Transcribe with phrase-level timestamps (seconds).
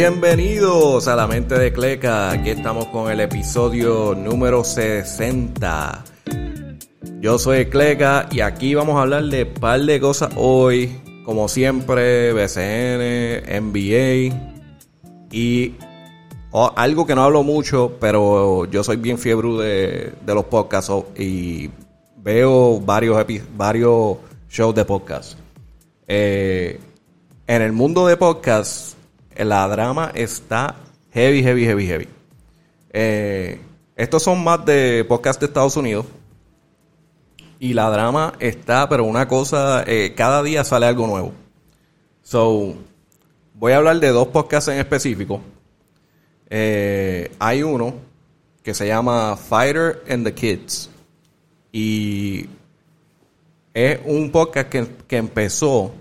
[0.00, 2.30] Bienvenidos a la mente de Cleca.
[2.30, 6.04] Aquí estamos con el episodio número 60.
[7.20, 10.98] Yo soy Cleca y aquí vamos a hablar de un par de cosas hoy.
[11.26, 14.34] Como siempre, BCN, NBA
[15.30, 15.74] y
[16.50, 19.48] oh, algo que no hablo mucho, pero yo soy bien fiebre
[20.24, 21.68] de, los podcasts y
[22.16, 23.22] veo varios,
[23.54, 24.16] varios
[24.48, 25.38] shows de podcast.
[26.08, 26.80] Eh,
[27.46, 28.94] en el mundo de podcast,
[29.44, 30.76] la drama está
[31.12, 32.08] heavy, heavy, heavy, heavy.
[32.92, 33.60] Eh,
[33.96, 36.06] estos son más de podcast de Estados Unidos.
[37.58, 41.32] Y la drama está, pero una cosa, eh, cada día sale algo nuevo.
[42.22, 42.74] So,
[43.54, 45.42] voy a hablar de dos podcasts en específico.
[46.48, 47.94] Eh, hay uno
[48.62, 50.88] que se llama Fighter and the Kids.
[51.72, 52.46] Y
[53.74, 55.92] es un podcast que, que empezó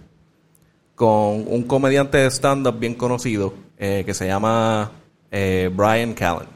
[1.00, 4.92] con un comediante de stand-up bien conocido eh, que se llama
[5.32, 6.50] eh, Brian Callen.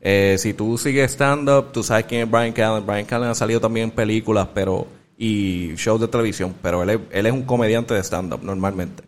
[0.00, 2.86] Eh, si tú sigues stand-up, tú sabes quién es Brian Callen.
[2.86, 4.86] Brian Callen ha salido también en películas pero,
[5.18, 9.02] y shows de televisión, pero él es, un comediante de stand-up normalmente.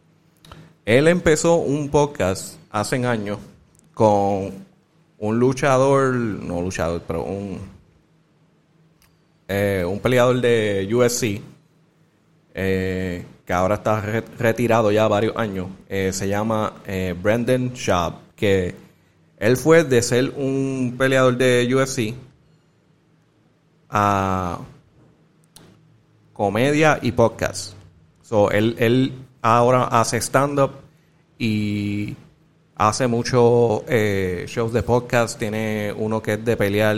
[0.84, 3.38] Él empezó un podcast hace años
[3.94, 4.52] con
[5.16, 7.58] un luchador, no luchador, pero un,
[9.48, 11.40] un peleador de USC.
[13.48, 14.02] Que ahora está
[14.38, 18.74] retirado ya varios años, eh, se llama eh, Brendan Schaub, que
[19.38, 22.14] él fue de ser un peleador de UFC
[23.88, 24.58] a
[26.34, 27.72] comedia y podcast.
[28.20, 30.72] So, él, él ahora hace stand-up
[31.38, 32.14] y
[32.76, 35.38] hace muchos eh, shows de podcast.
[35.38, 36.96] Tiene uno que es de pelear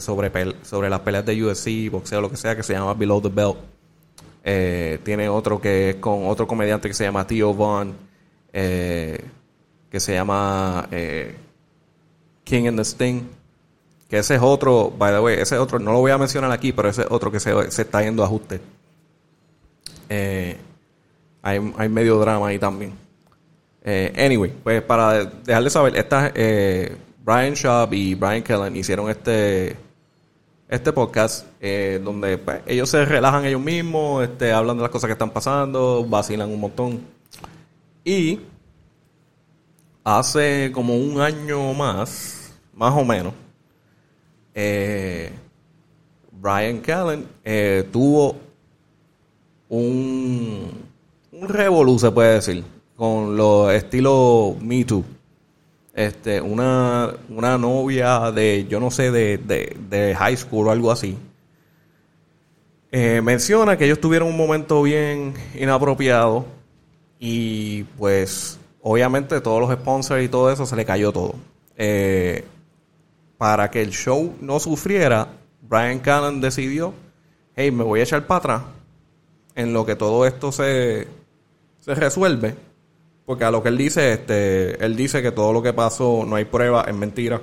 [0.00, 3.28] sobre, sobre las peleas de UFC, boxeo, lo que sea, que se llama Below the
[3.28, 3.73] Belt.
[4.46, 7.94] Eh, tiene otro que es con otro comediante que se llama Theo Vaughn,
[8.52, 9.24] eh,
[9.90, 11.34] que se llama eh,
[12.44, 13.22] King and the Sting.
[14.08, 16.72] Que ese es otro, by the way, ese otro, no lo voy a mencionar aquí,
[16.72, 18.60] pero ese es otro que se, está yendo a ajuste.
[20.10, 20.58] hay,
[21.42, 22.92] hay medio drama ahí también.
[23.82, 26.30] anyway, pues para dejarles saber, esta,
[27.24, 29.74] Brian Schaub y Brian Kellen hicieron este
[30.74, 35.06] este podcast eh, donde pues, ellos se relajan ellos mismos, este, hablan de las cosas
[35.08, 37.00] que están pasando, vacilan un montón.
[38.04, 38.40] Y
[40.02, 43.32] hace como un año más, más o menos,
[44.54, 45.32] eh,
[46.32, 48.36] Brian Callen eh, tuvo
[49.68, 50.70] un,
[51.32, 52.64] un revolú, se puede decir,
[52.96, 55.04] con los estilos Me Too
[55.94, 61.16] este, una, una novia de, yo no sé, de, de, high school o algo así,
[62.90, 66.46] eh, menciona que ellos tuvieron un momento bien inapropiado
[67.18, 71.36] y pues obviamente todos los sponsors y todo eso se le cayó todo.
[71.76, 72.44] Eh,
[73.38, 75.28] para que el show no sufriera,
[75.62, 76.92] Brian Cannon decidió,
[77.56, 78.62] hey, me voy a echar para atrás
[79.54, 81.06] en lo que todo esto se,
[81.80, 82.56] se resuelve
[83.26, 86.36] porque a lo que él dice, este, él dice que todo lo que pasó no
[86.36, 87.40] hay prueba, es mentira.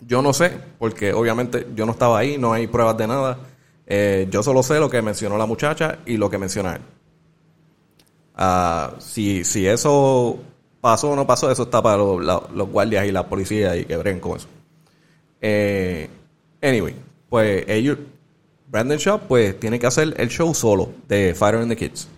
[0.00, 3.38] Yo no sé, porque obviamente yo no estaba ahí, no hay pruebas de nada.
[3.86, 6.82] Eh, yo solo sé lo que mencionó la muchacha y lo que menciona él.
[8.34, 10.38] Ah, si, si eso
[10.80, 14.20] pasó o no pasó, eso está para los, guardias y la policía y que bren
[14.20, 14.48] con eso.
[15.40, 16.08] Eh,
[16.60, 16.94] anyway,
[17.28, 17.98] pues ellos,
[18.68, 22.08] Brandon Shaw, pues tiene que hacer el show solo de Fire and the Kids.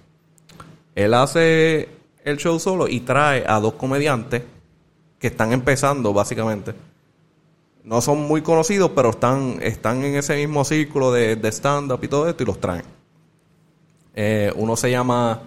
[0.94, 1.88] Él hace
[2.24, 4.42] el show solo y trae a dos comediantes
[5.18, 6.74] que están empezando básicamente.
[7.84, 12.28] No son muy conocidos, pero están, están en ese mismo círculo de, stand-up y todo
[12.28, 12.84] esto y los traen.
[14.14, 15.42] Eh, uno se llama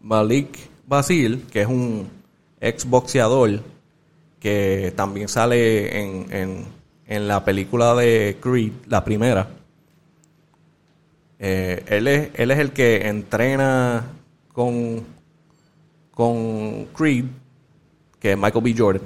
[0.00, 2.08] Malik Basil, que es un
[2.60, 3.60] ex boxeador
[4.38, 6.64] que también sale en, en,
[7.06, 9.48] en la película de Creed, la primera.
[11.40, 14.04] Eh, él, es, él es el que entrena
[14.52, 15.04] con
[16.18, 17.26] con Creed,
[18.18, 18.74] que es Michael B.
[18.76, 19.02] Jordan.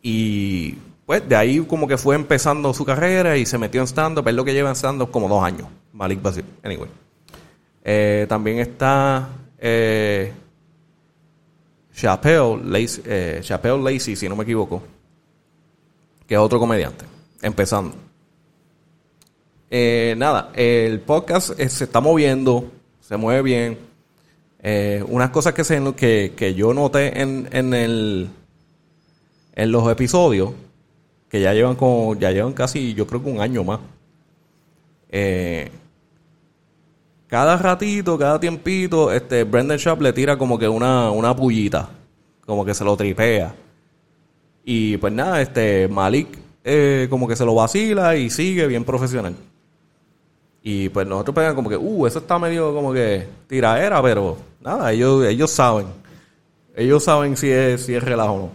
[0.00, 0.74] Y
[1.04, 4.28] pues de ahí como que fue empezando su carrera y se metió en stand-up.
[4.28, 5.66] Es lo que lleva en stand-up como dos años.
[5.92, 6.44] Malik Basil.
[6.62, 6.88] Anyway.
[7.82, 9.28] Eh, también está
[9.58, 10.32] eh,
[11.92, 14.80] eh, Chappelle Lacey, si no me equivoco,
[16.28, 17.06] que es otro comediante,
[17.42, 17.96] empezando.
[19.68, 23.87] Eh, nada, el podcast se está moviendo, se mueve bien.
[24.62, 28.28] Eh, unas cosas que, se, que, que yo noté en, en, el,
[29.54, 30.50] en los episodios,
[31.28, 33.80] que ya llevan como, ya llevan casi, yo creo que un año más.
[35.10, 35.70] Eh,
[37.28, 41.90] cada ratito, cada tiempito, este Brendan Sharp le tira como que una, una pullita.
[42.46, 43.54] como que se lo tripea.
[44.64, 46.28] Y pues nada, este Malik
[46.64, 49.34] eh, como que se lo vacila y sigue bien profesional.
[50.70, 54.92] Y pues nosotros pegamos como que, uh, eso está medio como que tiraera, pero nada,
[54.92, 55.86] ellos, ellos saben.
[56.76, 58.50] Ellos saben si es, si es relajo o no.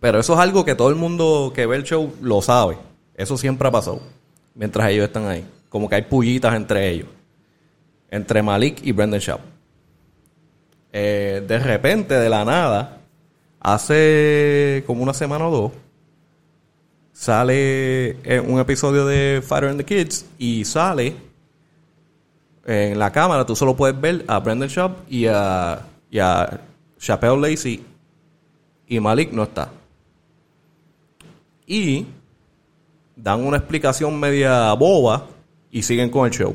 [0.00, 2.76] Pero eso es algo que todo el mundo que ve el show lo sabe.
[3.14, 4.00] Eso siempre ha pasado.
[4.56, 5.46] Mientras ellos están ahí.
[5.68, 7.06] Como que hay pullitas entre ellos.
[8.10, 9.42] Entre Malik y Brendan Schaub.
[10.92, 12.98] Eh, de repente, de la nada,
[13.60, 15.72] hace como una semana o dos,
[17.14, 21.16] sale eh, un episodio de Fire and the Kids y sale
[22.66, 25.80] en la cámara, tú solo puedes ver a Brendan Schaub y a,
[26.10, 26.60] y a
[27.08, 27.84] Lacey
[28.88, 29.70] y Malik no está.
[31.66, 32.06] Y
[33.16, 35.26] dan una explicación media boba
[35.70, 36.54] y siguen con el show.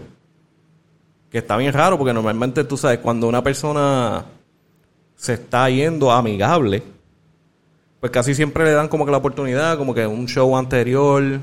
[1.31, 4.25] Que está bien raro porque normalmente tú sabes, cuando una persona
[5.15, 6.83] se está yendo amigable,
[7.99, 11.41] pues casi siempre le dan como que la oportunidad, como que un show anterior,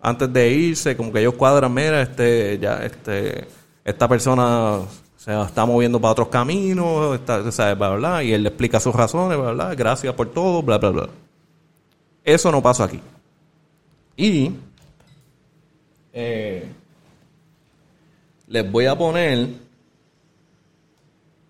[0.00, 3.46] antes de irse, como que ellos cuadran, mira, este, ya, este,
[3.84, 4.80] esta persona
[5.16, 7.76] se está moviendo para otros caminos, está, ¿sabes?
[7.76, 10.90] Bla, bla, y él le explica sus razones, bla, bla, gracias por todo, bla, bla,
[10.90, 11.08] bla.
[12.24, 13.00] Eso no pasa aquí.
[14.16, 14.52] Y
[16.12, 16.66] eh,
[18.46, 19.48] les voy a poner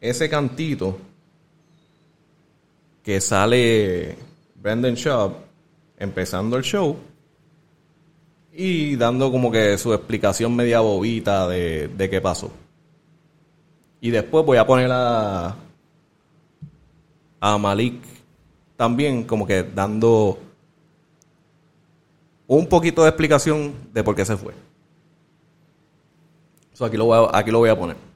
[0.00, 0.98] ese cantito
[3.02, 4.16] que sale
[4.54, 5.34] Brendan Schaub
[5.98, 6.96] empezando el show
[8.52, 12.50] y dando como que su explicación media bobita de, de qué pasó.
[14.00, 15.56] Y después voy a poner a,
[17.40, 18.02] a Malik
[18.76, 20.38] también como que dando
[22.46, 24.54] un poquito de explicación de por qué se fue.
[26.72, 28.09] So aquí, lo voy a, aquí lo voy a poner.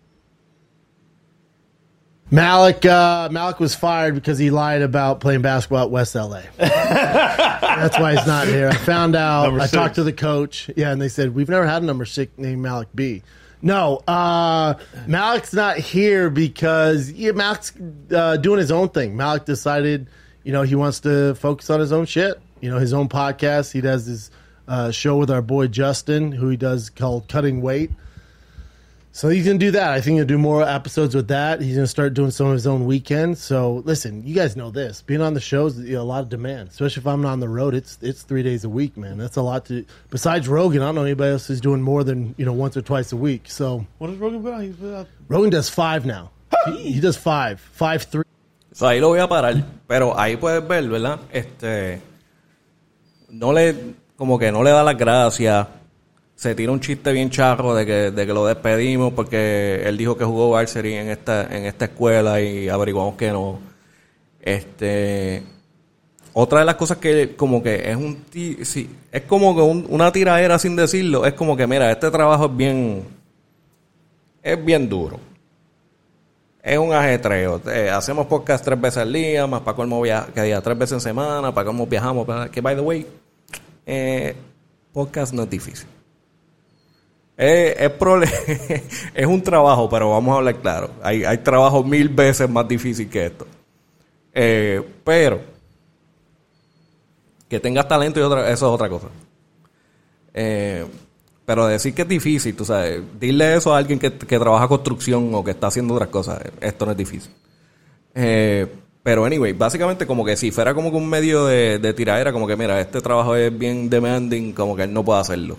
[2.31, 6.43] Malik uh, Malik was fired because he lied about playing basketball at West LA.
[6.59, 8.69] That's why he's not here.
[8.69, 9.45] I found out.
[9.45, 9.73] Number I six.
[9.73, 10.71] talked to the coach.
[10.77, 13.23] Yeah, and they said we've never had a number six named Malik B.
[13.63, 14.75] No, uh,
[15.07, 17.73] Malik's not here because yeah, Malik's
[18.15, 19.17] uh, doing his own thing.
[19.17, 20.09] Malik decided,
[20.43, 22.41] you know, he wants to focus on his own shit.
[22.61, 23.73] You know, his own podcast.
[23.73, 24.31] He does his
[24.67, 27.91] uh, show with our boy Justin, who he does called Cutting Weight.
[29.17, 29.93] So he's gonna do that.
[29.93, 31.61] I think he'll do more episodes with that.
[31.63, 33.41] He's gonna start doing some of his own weekends.
[33.41, 35.03] So listen, you guys know this.
[35.03, 37.39] Being on the shows, you know, a lot of demand, especially if I'm not on
[37.39, 37.77] the road.
[37.77, 39.17] It's it's three days a week, man.
[39.17, 39.85] That's a lot to.
[40.11, 42.83] Besides Rogan, I don't know anybody else who's doing more than you know once or
[42.83, 43.43] twice a week.
[43.47, 44.63] So What does Rogan put out?
[44.63, 46.33] He's put Rogan does five now.
[46.67, 48.25] he, he does five, five three.
[48.73, 51.21] So, ahí lo voy a parar, pero ahí puedes ver, ¿verdad?
[51.33, 52.01] Este
[53.31, 55.69] no le como que no le da las gracias.
[56.37, 60.17] Se tira un chiste bien charro de que, de que lo despedimos porque él dijo
[60.17, 63.61] que jugó varsity en esta en esta escuela y averiguamos que no.
[64.41, 65.43] Este
[66.33, 68.25] otra de las cosas que como que es un
[68.65, 72.47] sí, es como que un- una tiradera sin decirlo, es como que mira, este trabajo
[72.47, 73.05] es bien
[74.43, 75.19] es bien duro
[76.63, 77.61] es un ajetreo.
[77.71, 80.95] Eh, hacemos podcast tres veces al día, más para colmo via que día tres veces
[80.95, 82.27] en semana, para colmo viajamos.
[82.51, 83.07] que, by the way,
[83.85, 84.35] eh,
[84.91, 85.87] podcast no es difícil.
[87.37, 88.29] Es, prole-
[89.15, 90.91] es un trabajo, pero vamos a hablar claro.
[91.03, 93.47] Hay, hay trabajos mil veces más difícil que esto.
[94.33, 95.41] Eh, pero,
[97.49, 99.09] que tengas talento y otra, eso es otra cosa.
[100.33, 100.85] Eh,
[101.45, 105.35] pero decir que es difícil, tú sabes, dile eso a alguien que, que trabaja construcción
[105.35, 107.31] o que está haciendo otras cosas, esto no es difícil.
[108.15, 108.67] Eh,
[109.03, 112.47] pero anyway, básicamente como que si fuera como que un medio de, de tiradera, como
[112.47, 115.59] que mira, este trabajo es bien demanding, como que él no puede hacerlo.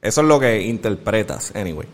[0.00, 1.88] Eso es lo que interpretas, anyway.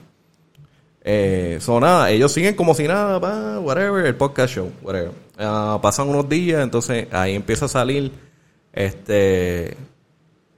[1.06, 5.12] Eh, so nada, ellos siguen como si nada, pa, whatever, el podcast show, whatever.
[5.38, 8.11] Ah, pasan unos días, entonces ahí empieza a salir
[8.73, 9.76] este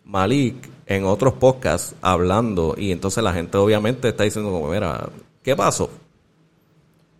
[0.04, 5.08] Malik en otros podcasts hablando y entonces la gente obviamente está diciendo como, mira,
[5.42, 5.90] ¿qué pasó?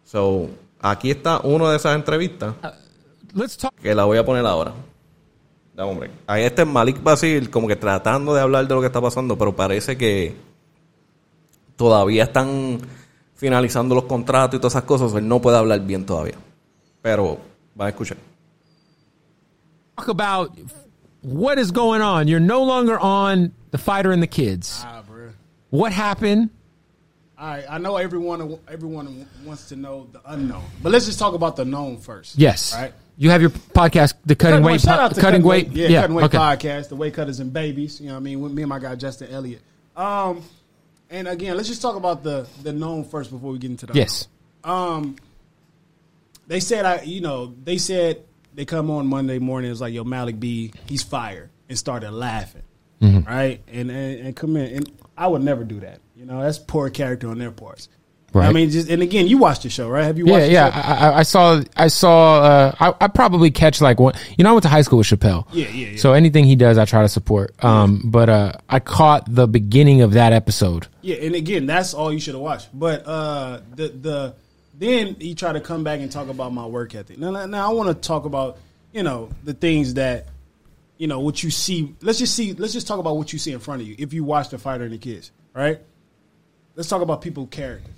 [0.05, 0.49] So,
[0.81, 2.55] aquí está una de esas entrevistas
[3.35, 3.75] Let's talk.
[3.75, 4.73] que la voy a poner ahora.
[5.77, 6.13] Dame un break.
[6.27, 9.55] Ahí está Malik Basil como que tratando de hablar de lo que está pasando, pero
[9.55, 10.35] parece que
[11.77, 12.79] todavía están
[13.35, 16.37] finalizando los contratos y todas esas cosas, él no puede hablar bien todavía.
[17.03, 17.39] Pero
[17.79, 18.17] va a escuchar.
[19.97, 20.59] talk about
[21.23, 22.29] what is going on.
[22.29, 24.83] You're no longer on the fighter and the kids.
[24.85, 25.31] Ah, bro.
[25.71, 26.51] What happened?
[27.39, 31.35] All right, I know everyone everyone wants to know the unknown, but let's just talk
[31.35, 32.39] about the known first.
[32.39, 32.75] Yes.
[32.75, 32.95] Right.
[33.19, 35.69] You have your podcast, the Cutting Weight, shout po- out to Cutting Weight.
[35.73, 36.37] Yeah, Cutting Weight okay.
[36.39, 38.01] podcast, the Weight Cutters and Babies.
[38.01, 38.41] You know what I mean?
[38.41, 39.63] With me and my guy Justin Elliott.
[39.97, 40.43] Um,
[41.09, 43.95] and again, let's just talk about the the known first before we get into the
[43.95, 44.29] Yes.
[44.65, 45.17] Um,
[46.47, 48.23] they said I, you know, they said
[48.55, 49.71] they come on Monday morning.
[49.71, 52.63] It's like, yo, Malik B, he's fired, and started laughing,
[53.01, 53.29] Mm-hmm.
[53.29, 53.63] right?
[53.69, 56.01] And, and and come in, and I would never do that.
[56.17, 57.89] You know, that's poor character on their parts.
[58.37, 58.49] Right.
[58.49, 60.05] I mean, just and again, you watched the show, right?
[60.05, 60.51] Have you Yeah, watched?
[60.51, 60.71] yeah.
[60.71, 60.89] Show?
[60.89, 61.63] I, I- I saw.
[61.77, 62.43] I saw.
[62.43, 64.15] Uh, I, I probably catch like one.
[64.37, 65.47] You know, I went to high school with Chappelle.
[65.53, 65.97] Yeah, yeah, yeah.
[65.99, 67.55] So anything he does, I try to support.
[67.65, 70.87] Um, but uh, I caught the beginning of that episode.
[71.03, 72.69] Yeah, and again, that's all you should have watched.
[72.79, 74.35] But uh, the the
[74.79, 77.19] then he tried to come back and talk about my work ethic.
[77.19, 78.59] Now, now- I want to talk about
[78.93, 80.27] you know the things that
[80.99, 81.95] you know what you see.
[82.03, 82.53] Let's just see.
[82.53, 83.95] Let's just talk about what you see in front of you.
[83.99, 85.81] If you watch the fighter and the kids, right?
[86.75, 87.95] Let's talk about people's characters.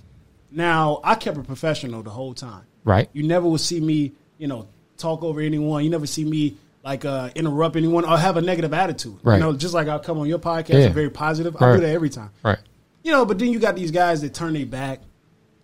[0.51, 2.63] Now, I kept it professional the whole time.
[2.83, 3.09] Right.
[3.13, 5.83] You never will see me, you know, talk over anyone.
[5.83, 9.17] You never see me like uh, interrupt anyone or have a negative attitude.
[9.21, 9.35] Right.
[9.35, 10.89] You know, just like I'll come on your podcast, Yeah.
[10.89, 11.55] Very positive.
[11.59, 11.75] I Right.
[11.75, 12.31] do that every time.
[12.43, 12.57] Right.
[13.03, 15.01] You know, but then you got these guys that turn their back,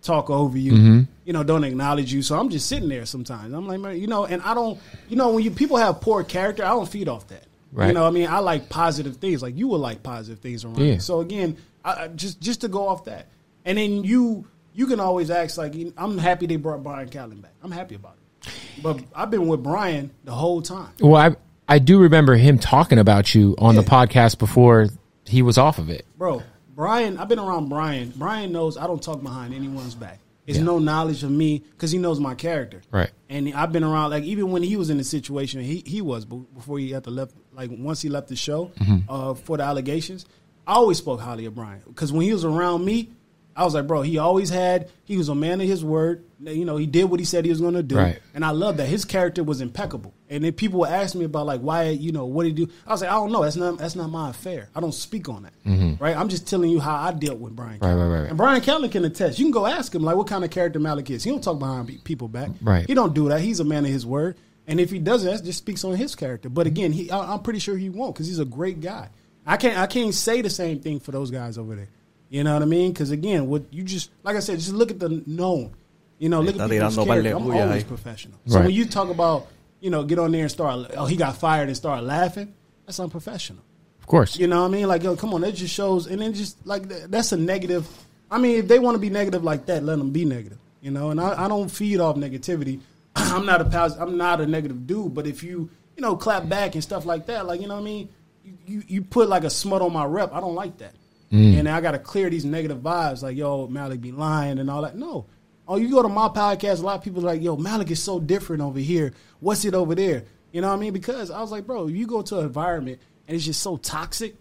[0.02, 1.00] talk over you, Mm-hmm.
[1.24, 2.22] you know, don't acknowledge you.
[2.22, 3.52] So I'm just sitting there sometimes.
[3.52, 4.78] I'm like, man, you know, and I don't,
[5.08, 7.44] you know, when you people have poor character, I don't feed off that.
[7.72, 7.88] Right.
[7.88, 9.42] You know, what I mean, I like positive things.
[9.42, 10.78] Like you will like positive things around.
[10.78, 10.98] Yeah.
[10.98, 13.26] So again, I, I- just just to go off that,
[13.64, 17.52] and then you you can always ask like, I'm happy they brought Brian Callen back.
[17.62, 18.52] I'm happy about it.
[18.82, 20.92] But I've been with Brian the whole time.
[21.00, 21.34] Well, I
[21.68, 24.86] I do remember him talking about you on the podcast before
[25.24, 26.06] he was off of it.
[26.16, 26.42] bro.
[26.76, 28.12] Brian, I've been around Brian.
[28.14, 30.20] Brian knows I don't talk behind anyone's back.
[30.46, 30.64] It's Yeah.
[30.64, 32.82] no knowledge of me because he knows my character.
[32.92, 33.10] Right.
[33.30, 36.24] And I've been around like even when he was in the situation he he was
[36.26, 38.98] be- before he had to left like once he left the show Mm-hmm.
[39.10, 40.26] uh, for the allegations.
[40.66, 43.08] I always spoke highly of Brian because when he was around me,
[43.56, 46.24] I was like, bro, he always had he was a man of his word.
[46.40, 48.18] You know, he did what he said he was going to do, Right.
[48.34, 50.12] and I love that his character was impeccable.
[50.28, 52.72] And then people would ask me about like why you know what did he do.
[52.86, 53.42] I was like, I don't know.
[53.42, 54.68] That's not that's not my affair.
[54.74, 55.98] I don't speak on that.
[56.00, 56.14] Right.
[56.16, 57.78] I'm just telling you how I dealt with Brian.
[57.80, 57.86] Mm-hmm.
[57.86, 58.28] Right, right, right, right.
[58.28, 59.38] And Brian Callen can attest.
[59.38, 61.24] You can go ask him like what kind of character Malik is.
[61.24, 62.50] He don't talk behind people back.
[62.60, 62.86] Right.
[62.86, 63.40] He don't do that.
[63.40, 64.36] He's a man of his word.
[64.66, 66.48] And if he doesn't, that just speaks on his character.
[66.50, 69.08] But again, he I, I'm pretty sure he won't because he's a great guy.
[69.46, 71.88] I can't I can't say the same thing for those guys over there.
[72.28, 72.92] You know what I mean?
[72.92, 75.72] Because again, what you just like I said, just look at the known.
[76.18, 77.36] You know, look at people's tirando character.
[77.36, 78.38] I'm always professional.
[78.46, 78.66] So Right.
[78.66, 79.46] when you talk about
[79.80, 82.52] you know get on there and start oh he got fired and start laughing,
[82.84, 83.62] that's unprofessional.
[84.00, 84.38] Of course.
[84.38, 84.86] You know what I mean?
[84.88, 87.86] Like, yo, come on, that just shows, and then just like that's a negative.
[88.30, 90.58] I mean, if they want to be negative like that, let them be negative.
[90.80, 92.80] You know, and I, I don't feed off negativity.
[93.16, 96.48] I'm not a pos- I'm not a negative dude, but if you you know clap
[96.48, 98.08] back and stuff like that, like you know what I mean,
[98.44, 100.32] you you, you put like a smut on my rep.
[100.32, 100.94] I don't like that,
[101.30, 103.22] and I got to clear these negative vibes.
[103.22, 104.96] Like, yo, Malik be lying and all that.
[104.96, 105.26] No.
[105.68, 108.00] Oh, you go to my podcast, a lot of people are like, yo, Malik is
[108.00, 109.12] so different over here.
[109.40, 110.24] What's it over there?
[110.52, 110.92] You know what I mean?
[110.92, 114.36] Because I was like, bro, you go to an environment and it's just so toxic.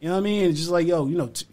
[0.00, 0.48] You know what I mean?
[0.50, 1.46] It's just like, yo, you know, t-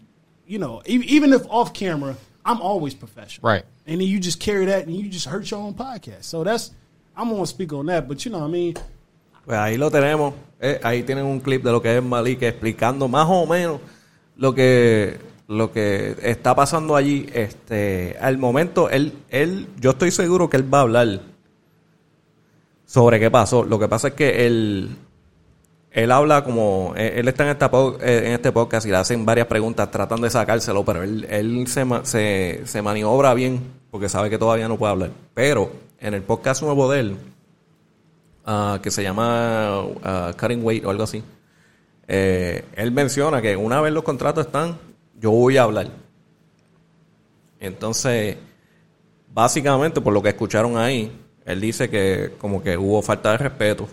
[0.46, 3.64] you know, e- even if off camera, I'm always professional, Right.
[3.86, 6.22] And then you just carry that and you just hurt your own podcast.
[6.24, 6.70] So that's,
[7.16, 8.74] I'm gonna speak on that, but you know what I mean?
[9.44, 10.34] Pues ahí lo tenemos.
[10.60, 13.80] Eh, ahí tienen un clip de lo que es Malik explicando más o menos
[14.36, 17.26] lo que lo que está pasando allí.
[17.32, 21.20] Este, al momento, él, él, yo estoy seguro que él va a hablar
[22.84, 23.64] sobre qué pasó.
[23.64, 24.96] Lo que pasa es que él,
[25.90, 29.24] él habla como, él él está en, esta eh, en este podcast y le hacen
[29.24, 34.30] varias preguntas tratando de sacárselo, pero él, él se, se, se maniobra bien porque sabe
[34.30, 35.10] que todavía no puede hablar.
[35.34, 37.16] Pero en el podcast nuevo de él,
[38.44, 41.22] ah, que se llama ah, Cutting Weight o algo así,
[42.08, 44.78] eh, él menciona que una vez los contratos están,
[45.20, 45.88] yo voy a hablar.
[47.60, 48.36] Entonces,
[49.32, 51.10] básicamente, por lo que escucharon ahí,
[51.44, 53.88] él dice que como que hubo falta de respeto.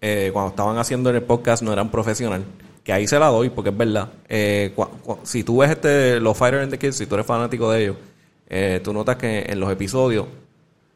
[0.00, 2.44] Eh, cuando estaban haciendo en el podcast no eran profesional.
[2.82, 4.10] Que ahí se la doy, porque es verdad.
[4.28, 4.74] Eh,
[5.24, 7.96] si tú ves este, los Fighters and the Kids, si tú eres fanático de ellos,
[8.82, 10.26] tú notas que en los episodios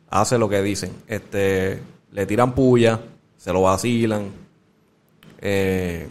[0.09, 0.93] hace lo que dicen.
[1.07, 1.81] Este,
[2.13, 3.01] le tiran puya,
[3.37, 4.31] se lo vacilan.
[5.41, 6.09] Eh,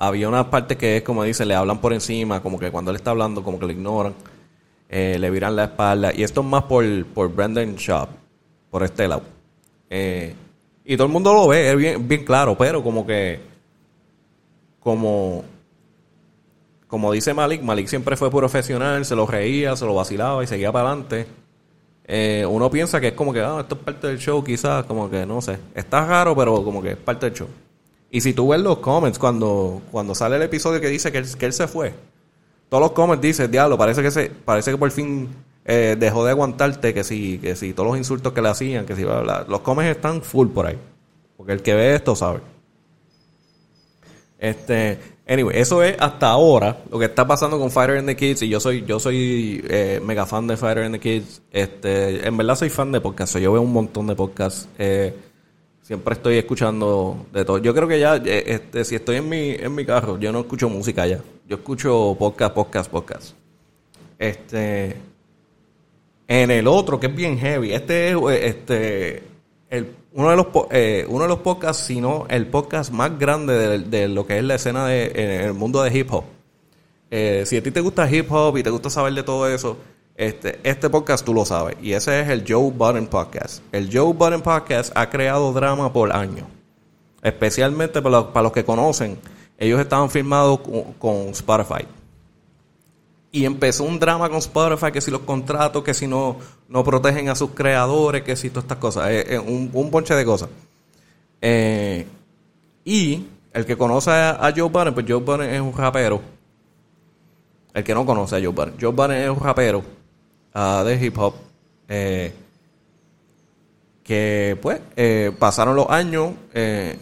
[0.00, 2.96] había una parte que es como dicen, le hablan por encima, como que cuando él
[2.96, 4.14] está hablando, como que lo ignoran.
[4.88, 6.12] Eh, le viran la espalda.
[6.12, 8.08] Y esto es más por, por Brandon Schaub,
[8.70, 9.06] por este
[10.84, 13.38] y todo el mundo lo ve, es bien, bien claro, pero como que,
[14.80, 15.44] como,
[16.88, 20.72] como dice Malik, Malik siempre fue profesional, se lo reía, se lo vacilaba y seguía
[20.72, 21.26] para adelante.
[22.04, 25.08] Eh, uno piensa que es como que, ah, esto es parte del show, quizás, como
[25.08, 25.58] que no sé.
[25.74, 27.48] Está raro, pero como que es parte del show.
[28.10, 31.36] Y si tú ves los comments cuando, cuando sale el episodio que dice que él,
[31.36, 31.94] que él se fue,
[32.68, 35.28] todos los comments dicen, diablo, parece que se, parece que por fin
[35.64, 38.96] eh, dejó de aguantarte, que si, que si todos los insultos que le hacían, que
[38.96, 40.78] si bla, bla, los comments están full por ahí.
[41.36, 42.40] Porque el que ve esto sabe.
[44.38, 44.98] Este,
[45.28, 48.48] anyway, eso es hasta ahora lo que está pasando con Fighter and the Kids y
[48.48, 51.42] yo soy yo soy eh, mega fan de Fighter and the Kids.
[51.52, 54.68] Este, en verdad soy fan de podcasts, yo veo un montón de podcasts.
[54.78, 55.14] Eh,
[55.90, 57.58] siempre estoy escuchando de todo.
[57.58, 60.38] Yo creo que ya eh, este, si estoy en mi en mi carro, yo no
[60.38, 61.20] escucho música ya.
[61.48, 63.32] Yo escucho podcast, podcast, podcast.
[64.16, 64.94] Este
[66.28, 69.24] en el otro que es bien heavy, este es este
[69.68, 73.80] el uno de los eh, uno de los podcasts, si no el podcast más grande
[73.80, 76.22] de, lo que es la escena de, en el mundo de hip hop.
[77.10, 79.76] Eh, si a ti te gusta hip hop y te gusta saber de todo eso,
[80.20, 81.76] este, este podcast tú lo sabes.
[81.80, 83.62] Y ese es el Joe Budden Podcast.
[83.72, 86.46] El Joe Budden Podcast ha creado drama por años.
[87.22, 89.18] Especialmente para los, para los que conocen.
[89.56, 90.60] Ellos estaban firmados
[90.98, 91.86] con, Spotify.
[93.32, 96.36] Y empezó un drama con Spotify, que si los contratos, que si no,
[96.68, 99.08] no protegen a sus creadores, que si todas estas cosas.
[99.08, 100.50] Eh, un, un bonche de cosas.
[101.40, 102.06] Eh,
[102.84, 106.20] y el que conoce a, Joe Budden, pues Joe Budden es un rapero.
[107.72, 108.74] El que no conoce a Joe Budden.
[108.78, 109.99] Joe Budden es un rapero
[110.54, 111.34] ah, de hip hop.
[111.88, 112.32] eh,
[114.04, 116.34] que pues eh, pasaron los años.
[116.54, 116.98] eh,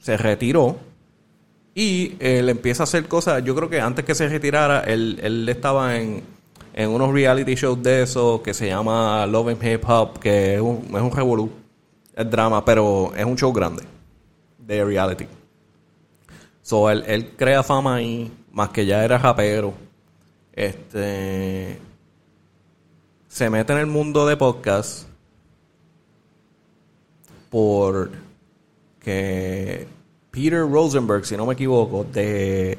[0.00, 0.76] se retiró.
[1.74, 3.44] Y él empieza a hacer cosas.
[3.44, 6.22] Yo creo que antes que se retirara, él, él estaba en,
[6.74, 10.60] en unos reality shows de eso que se llama Love and Hip Hop, que es
[10.60, 11.50] un, es un revolú.
[12.16, 13.84] Es drama, pero es un show grande
[14.58, 15.26] de reality.
[16.62, 19.72] So, él, él crea fama ahí, más que ya era rapero.
[20.58, 21.78] Este.
[23.28, 25.06] Se mete en el mundo de podcast
[27.48, 28.10] por
[28.98, 29.86] que
[30.32, 32.76] Peter Rosenberg, si no me equivoco, de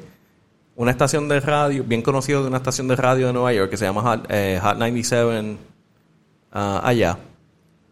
[0.76, 3.78] una estación de radio, bien conocido de una estación de radio de Nueva York que
[3.78, 5.56] se llama Hot, eh, Hot 97
[6.52, 7.18] ah, allá,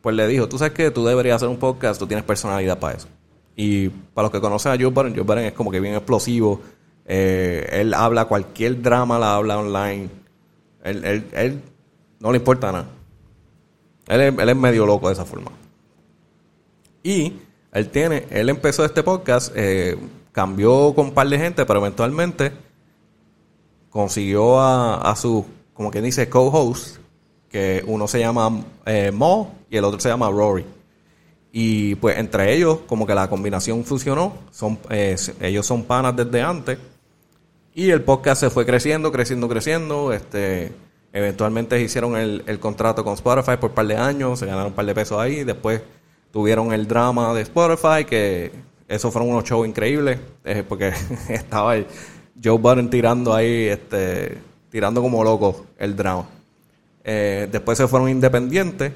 [0.03, 2.99] pues le dijo, tú sabes que tú deberías hacer un podcast, tú tienes personalidad para
[2.99, 3.09] eso.
[3.57, 6.61] Y para los que conocen a Joe Budden, Joe Budden es como que bien explosivo.
[7.09, 10.09] Eh, él habla cualquier drama, la habla online.
[10.85, 11.63] Él, él, él
[12.21, 12.87] no le importa nada.
[14.07, 15.51] Él es, él es medio loco de esa forma.
[17.03, 17.33] Y
[17.73, 19.97] él tiene, él empezó este podcast, eh,
[20.33, 22.53] cambió con un par de gente, pero eventualmente
[23.91, 25.45] consiguió a, a su,
[25.75, 26.99] como quien dice, co-host,
[27.49, 30.65] que uno se llama eh, Mo y el otro se llama Rory.
[31.53, 36.43] Y pues entre ellos, como que la combinación funcionó, son, eh, ellos son panas desde
[36.43, 36.79] antes.
[37.79, 40.13] Y el podcast se fue creciendo, creciendo, creciendo.
[40.13, 40.73] Este,
[41.13, 44.73] eventualmente hicieron el, el contrato con Spotify por un par de años, se ganaron un
[44.73, 45.45] par de pesos ahí.
[45.45, 45.81] Después
[46.33, 48.51] tuvieron el drama de Spotify, que
[48.89, 50.89] esos fueron unos shows increíbles, eh, porque
[51.29, 51.77] estaba
[52.43, 54.39] Joe Budden tirando ahí, este,
[54.71, 56.29] tirando como loco el drama.
[57.05, 58.93] Eh, después se fueron independientes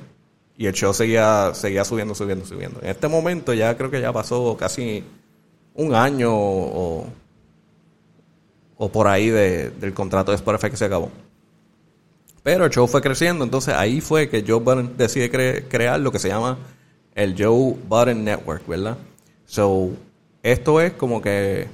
[0.56, 2.80] y el show seguía, seguía subiendo, subiendo, subiendo.
[2.82, 5.04] En este momento ya creo que ya pasó casi
[5.74, 7.06] un año o,
[8.84, 11.08] o por ahí de- del contrato de Spotify que se acabó.
[12.42, 16.10] Pero el show fue creciendo, entonces ahí fue que Joe Budden decide cre- crear lo
[16.10, 16.58] que se llama
[17.14, 18.96] el Joe Budden Network, ¿verdad?
[19.46, 19.90] So,
[20.42, 21.68] esto es como que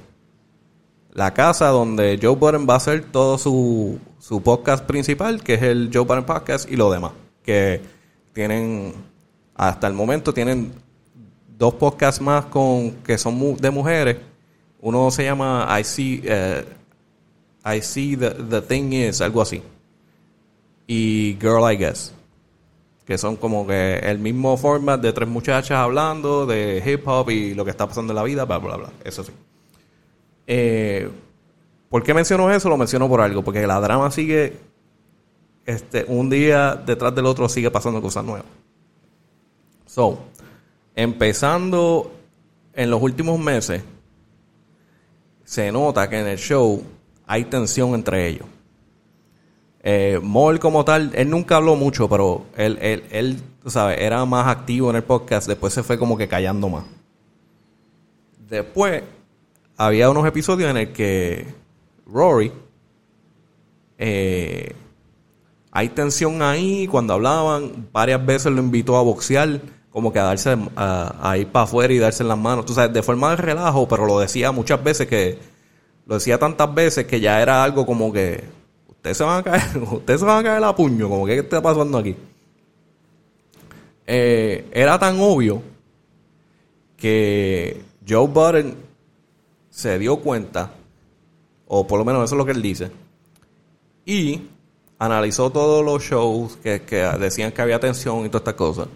[1.13, 5.63] la casa donde Joe Budden va a hacer todo su, su podcast principal, que es
[5.63, 7.13] el Joe Budden Podcast y lo demás.
[7.43, 7.81] Que
[8.33, 8.93] tienen,
[9.55, 10.71] hasta el momento tienen
[11.57, 14.17] dos podcasts más con que son de mujeres.
[14.81, 16.63] Uno se llama I See, eh,
[17.63, 19.61] I See the, the Thing Is, algo así.
[20.87, 22.13] Y Girl I Guess.
[23.05, 27.55] Que son como que el mismo format de tres muchachas hablando de hip hop y
[27.55, 28.89] lo que está pasando en la vida, bla, bla, bla.
[29.03, 29.31] Eso sí.
[30.45, 31.09] Eh,
[31.89, 32.69] ¿Por qué menciono eso?
[32.69, 33.43] Lo menciono por algo.
[33.43, 34.57] Porque la drama sigue.
[35.65, 38.45] Este, un día detrás del otro sigue pasando cosas nuevas.
[39.85, 40.19] So,
[40.95, 42.11] empezando
[42.73, 43.83] en los últimos meses,
[45.43, 46.83] se nota que en el show
[47.29, 48.47] hay tensión entre ellos.
[49.83, 54.47] Eh, Mol como tal, él nunca habló mucho, pero él, él, él, sabes, era más
[54.47, 56.85] activo en el podcast, después se fue como que callando más.
[58.49, 59.03] Después,
[59.77, 61.45] había unos episodios en el que
[62.07, 62.51] Rory,
[63.99, 64.73] eh,
[65.69, 69.61] hay tensión ahí, cuando hablaban, varias veces lo invitó a boxear,
[69.91, 73.03] como que a darse, a, ir para afuera y darse las manos, tú sabes, de
[73.03, 75.58] forma de relajo, pero lo decía muchas veces que,
[76.09, 78.43] lo decía tantas veces que ya era algo como que,
[78.87, 81.39] ustedes se van a caer, ustedes se van a caer a puño, como que qué
[81.41, 82.15] está pasando aquí.
[84.07, 85.61] Eh, era tan obvio
[86.97, 88.75] que Joe Budden
[89.69, 90.71] se dio cuenta,
[91.67, 92.89] o por lo menos eso es lo que él dice,
[94.03, 94.41] y
[94.97, 98.87] analizó todos los shows que, que decían que había tensión y todas estas cosas.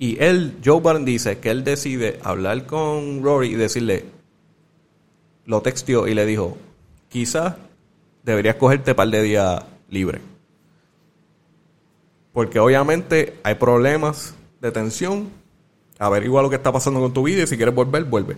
[0.00, 4.17] Y él, Joe Biden dice que él decide hablar con Rory y decirle,
[5.48, 6.58] lo textió y le dijo,
[7.08, 7.54] quizás
[8.22, 10.20] deberías cogerte par de días libre.
[12.34, 15.30] Porque obviamente hay problemas de tensión.
[15.98, 18.36] Averigua lo que está pasando con tu vida y si quieres volver, vuelve.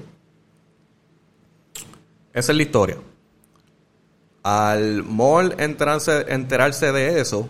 [2.33, 2.97] Esa es la historia.
[4.45, 7.49] Al Moll enterarse, de eso,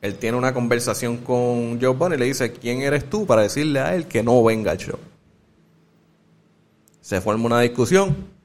[0.00, 3.26] él tiene una conversación con Joe Bunny y le dice, ¿quién eres tú?
[3.26, 4.98] Para decirle a él que no venga al show.
[7.00, 8.35] Se forma una discusión.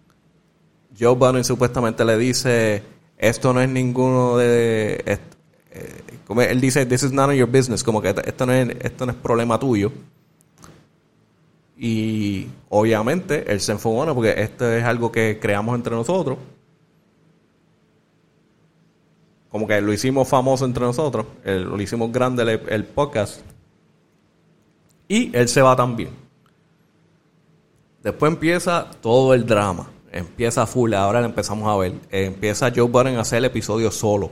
[1.02, 2.84] Joe Bunny supuestamente le dice,
[3.18, 5.04] esto no es ninguno de...
[5.06, 5.20] eh,
[6.50, 9.12] él dice, this is none of your business, como que esto no es, esto no
[9.12, 9.92] es problema tuyo.
[11.78, 16.38] Y obviamente él se enfogona porque esto es algo que creamos entre nosotros.
[19.50, 23.42] Como que lo hicimos famoso entre nosotros, el- lo hicimos grande el, el podcast.
[25.08, 26.12] Y él se va también.
[28.04, 29.90] Después empieza todo el drama.
[30.12, 31.94] Empieza full, ahora lo empezamos a ver.
[32.12, 34.32] Empieza Joe Budden a hacer el episodio solo.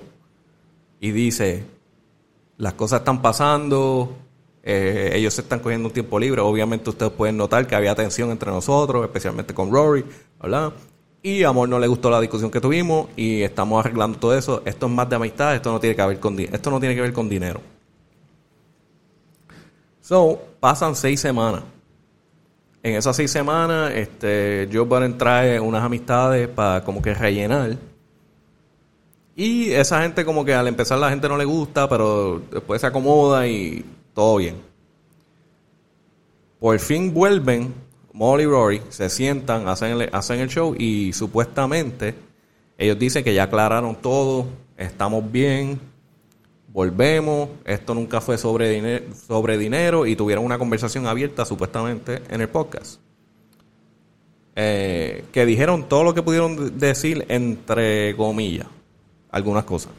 [0.99, 1.63] Y dice,
[2.57, 4.17] las cosas están pasando,
[4.61, 6.41] eh, ellos se están cogiendo un tiempo libre.
[6.41, 10.03] Obviamente ustedes pueden notar que había tensión entre nosotros, especialmente con Rory,
[10.41, 10.73] ¿verdad?
[11.21, 14.61] Y Amor no le gustó la discusión que tuvimos y estamos arreglando todo eso.
[14.65, 17.01] Esto es más de amistad, esto no tiene que ver con, esto no tiene que
[17.01, 17.61] ver con dinero.
[20.01, 21.63] So, pasan seis semanas.
[22.81, 27.77] En esas seis semanas, este, Joe Budden trae unas amistades para como que rellenar.
[29.35, 32.87] Y esa gente como que al empezar la gente no le gusta, pero después se
[32.87, 34.55] acomoda y todo bien.
[36.59, 37.73] Por fin vuelven
[38.13, 42.15] Molly y Rory, se sientan, hacen el, hacen el show y supuestamente
[42.77, 44.45] ellos dicen que ya aclararon todo,
[44.77, 45.79] estamos bien,
[46.71, 52.41] volvemos, esto nunca fue sobre, dinero sobre dinero y tuvieron una conversación abierta supuestamente en
[52.41, 52.99] el podcast.
[54.55, 58.67] Eh, que dijeron todo lo que pudieron decir entre comillas,
[59.32, 59.91] algunas cosas.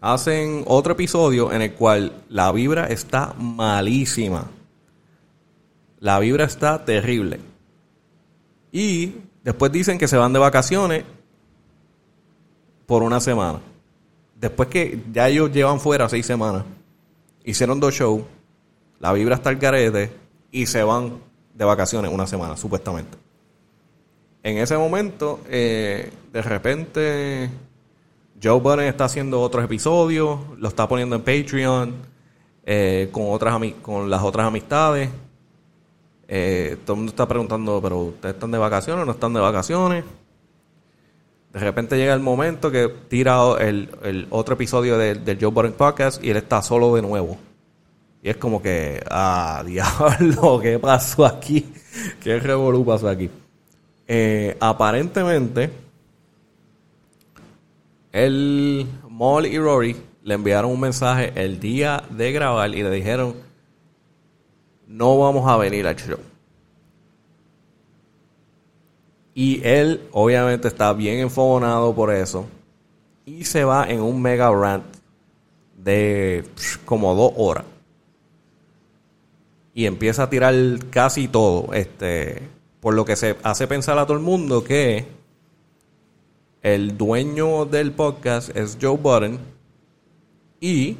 [0.00, 4.50] Hacen otro episodio en el cual la vibra está malísima.
[6.00, 7.38] La vibra está terrible.
[8.72, 11.04] Y después dicen que se van de vacaciones
[12.86, 13.60] por una semana.
[14.42, 16.64] Después que ya ellos llevan fuera seis semanas,
[17.44, 18.22] hicieron dos shows,
[18.98, 20.10] la vibra está al garete
[20.50, 21.20] y se van
[21.54, 23.16] de vacaciones una semana, supuestamente.
[24.42, 27.50] En ese momento, eh, de repente,
[28.42, 31.94] Joe Budden está haciendo otros episodios, lo está poniendo en Patreon,
[32.64, 35.08] eh, con, otras con las otras amistades.
[36.26, 39.40] Eh, todo el mundo está preguntando, pero ¿ustedes están de vacaciones o no están de
[39.40, 40.04] vacaciones?
[41.52, 45.72] De repente llega el momento que tira el, el otro episodio del, del Joe Budden
[45.72, 47.36] Podcast y él está solo de nuevo.
[48.22, 51.72] Y es como que, ah, diablo, ¿qué pasó aquí?
[52.20, 53.28] ¿Qué revolú pasó aquí?
[54.06, 55.70] Eh, aparentemente,
[58.12, 63.34] el Molly y Rory le enviaron un mensaje el día de grabar y le dijeron,
[64.86, 66.18] no vamos a venir al show.
[69.34, 72.46] Y él obviamente está bien enfogonado por eso.
[73.24, 74.84] Y se va en un mega rant
[75.76, 76.44] de
[76.84, 77.64] como dos horas.
[79.74, 80.54] Y empieza a tirar
[80.90, 81.72] casi todo.
[81.72, 82.42] Este,
[82.80, 85.06] por lo que se hace pensar a todo el mundo que
[86.60, 89.38] el dueño del podcast es Joe Budden.
[90.60, 90.96] Y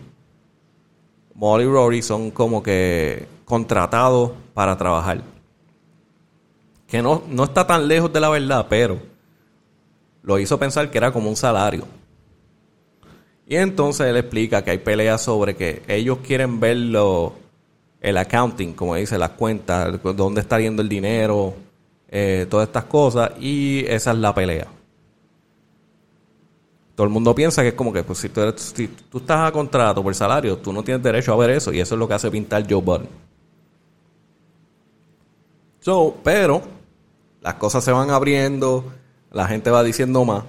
[1.35, 5.32] Molly Rory son como que contratados para trabajar.
[6.92, 8.98] Que no, no está tan lejos de la verdad, pero
[10.22, 11.87] lo hizo pensar que era como un salario.
[13.46, 17.33] Y entonces él explica que hay peleas sobre que ellos quieren ver lo-
[17.98, 21.55] el accounting, como dice, las cuentas, dónde está yendo el dinero,
[22.11, 24.66] eh, todas estas cosas, y esa es la pelea.
[26.94, 30.14] Todo el mundo piensa que es como que pues, si, tú estás a contrato por
[30.14, 32.66] salario, tú no tienes derecho a ver eso, y eso es lo que hace pintar
[32.68, 33.09] Joe Budden.
[35.81, 36.82] So, pero
[37.42, 38.85] las cosas se van abriendo,
[39.33, 40.44] la gente va diciendo más.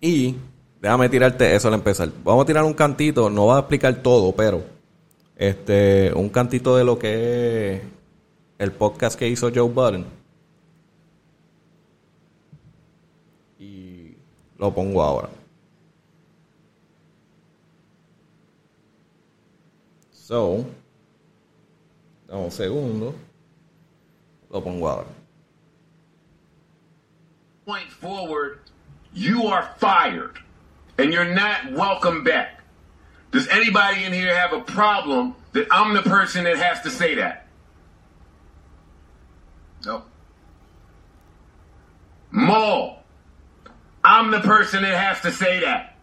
[0.00, 0.36] Y
[0.80, 2.08] déjame tirarte eso al empezar.
[2.24, 4.62] Vamos a tirar un cantito, no va a explicar todo, pero
[5.36, 7.82] este un cantito de lo que es
[8.58, 10.06] el podcast que hizo Joe Budden.
[13.58, 14.14] Y
[14.56, 15.28] lo pongo ahora.
[20.12, 20.64] So,
[22.28, 23.14] dame un segundo.
[24.48, 25.19] Lo pongo ahora.
[27.66, 28.60] Point forward,
[29.12, 30.38] you are fired
[30.98, 32.60] and you're not welcome back.
[33.32, 37.16] Does anybody in here have a problem that I'm the person that has to say
[37.16, 37.46] that?
[39.84, 40.04] No.
[42.30, 42.98] Mo,
[44.02, 45.96] I'm the person that has to say that.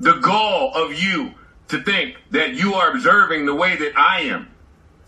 [0.00, 1.32] The gall of you
[1.68, 4.51] to think that you are observing the way that I am.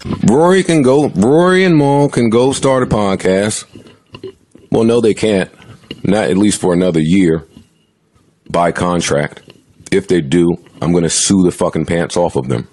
[0.04, 1.08] Rory can go.
[1.08, 3.64] Rory and Maul can go start a podcast.
[4.70, 5.50] Well, no, they can't.
[6.02, 7.46] Not at least for another year
[8.50, 9.42] by contract.
[9.90, 12.68] If they do, I'm going to sue the fucking pants off of them.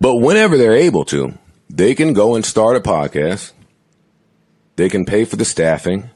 [0.00, 1.34] But whenever they're able to,
[1.68, 3.52] they can go and start a podcast.
[4.76, 6.08] They can pay for the staffing.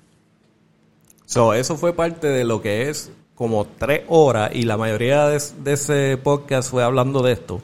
[1.26, 5.42] So, eso fue parte de lo que es como tres horas y la mayoría de,
[5.62, 7.61] de ese podcast fue hablando de esto.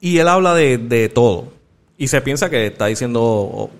[0.00, 1.52] Y él habla de, de todo.
[1.96, 3.70] Y se piensa que está diciendo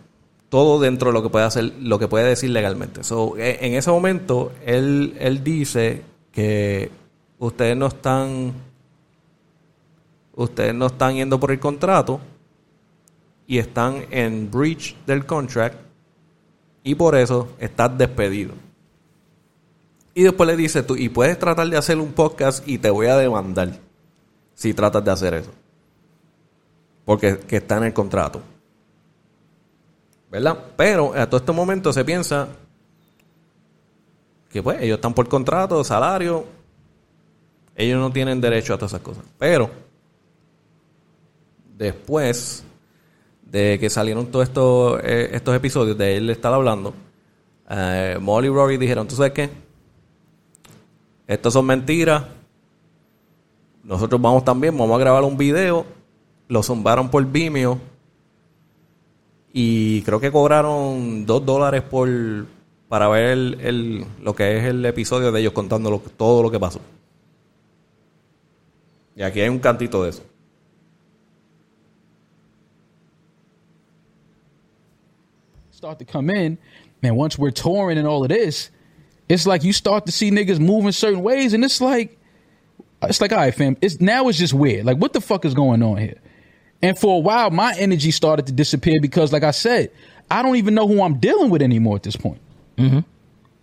[0.48, 3.04] todo dentro de lo que puede hacer, lo que puede decir legalmente.
[3.04, 6.02] So, e- en ese momento, él, él dice
[6.32, 6.90] que
[7.38, 8.52] ustedes no están.
[10.34, 12.20] Ustedes no están yendo por el contrato
[13.46, 15.76] y están en breach del contract
[16.84, 18.52] y por eso estás despedido.
[20.14, 23.06] Y después le dice tú, y puedes tratar de hacer un podcast y te voy
[23.08, 23.78] a demandar
[24.54, 25.50] si tratas de hacer eso.
[27.08, 28.42] Porque que está en el contrato.
[30.30, 30.58] ¿Verdad?
[30.76, 32.48] Pero a todo este momento se piensa
[34.50, 36.44] que pues ellos están por contrato, salario,
[37.74, 39.24] ellos no tienen derecho a todas esas cosas.
[39.38, 39.70] Pero
[41.78, 42.62] después
[43.40, 46.92] de que salieron todos estos, eh, estos episodios de él estar hablando,
[47.70, 49.48] eh, Molly y Rory dijeron, ¿tú sabes qué?
[51.26, 52.22] Estas son mentiras.
[53.82, 55.96] Nosotros vamos también, vamos a grabar un video.
[56.48, 57.78] Lo zumbaron por Vimeo.
[59.52, 62.08] Y creo que cobraron dos dólares por
[62.88, 63.30] para ver
[63.60, 66.80] el, lo que es el episodio de ellos contando lo- todo lo que pasó.
[69.14, 70.22] Y aquí hay un cantito de eso.
[75.70, 76.58] start to come in,
[77.02, 78.70] man, once we're touring and all of this,
[79.28, 82.18] it's like you start to see niggas moving certain ways, and it's like,
[83.02, 84.84] it's like, all right, fam, it's now it's just weird.
[84.84, 86.18] Like, what the fuck is going on here?
[86.82, 89.90] And for a while, my energy started to disappear because, like I said,
[90.30, 92.40] I don't even know who I'm dealing with anymore at this point.
[92.76, 93.00] Mm-hmm.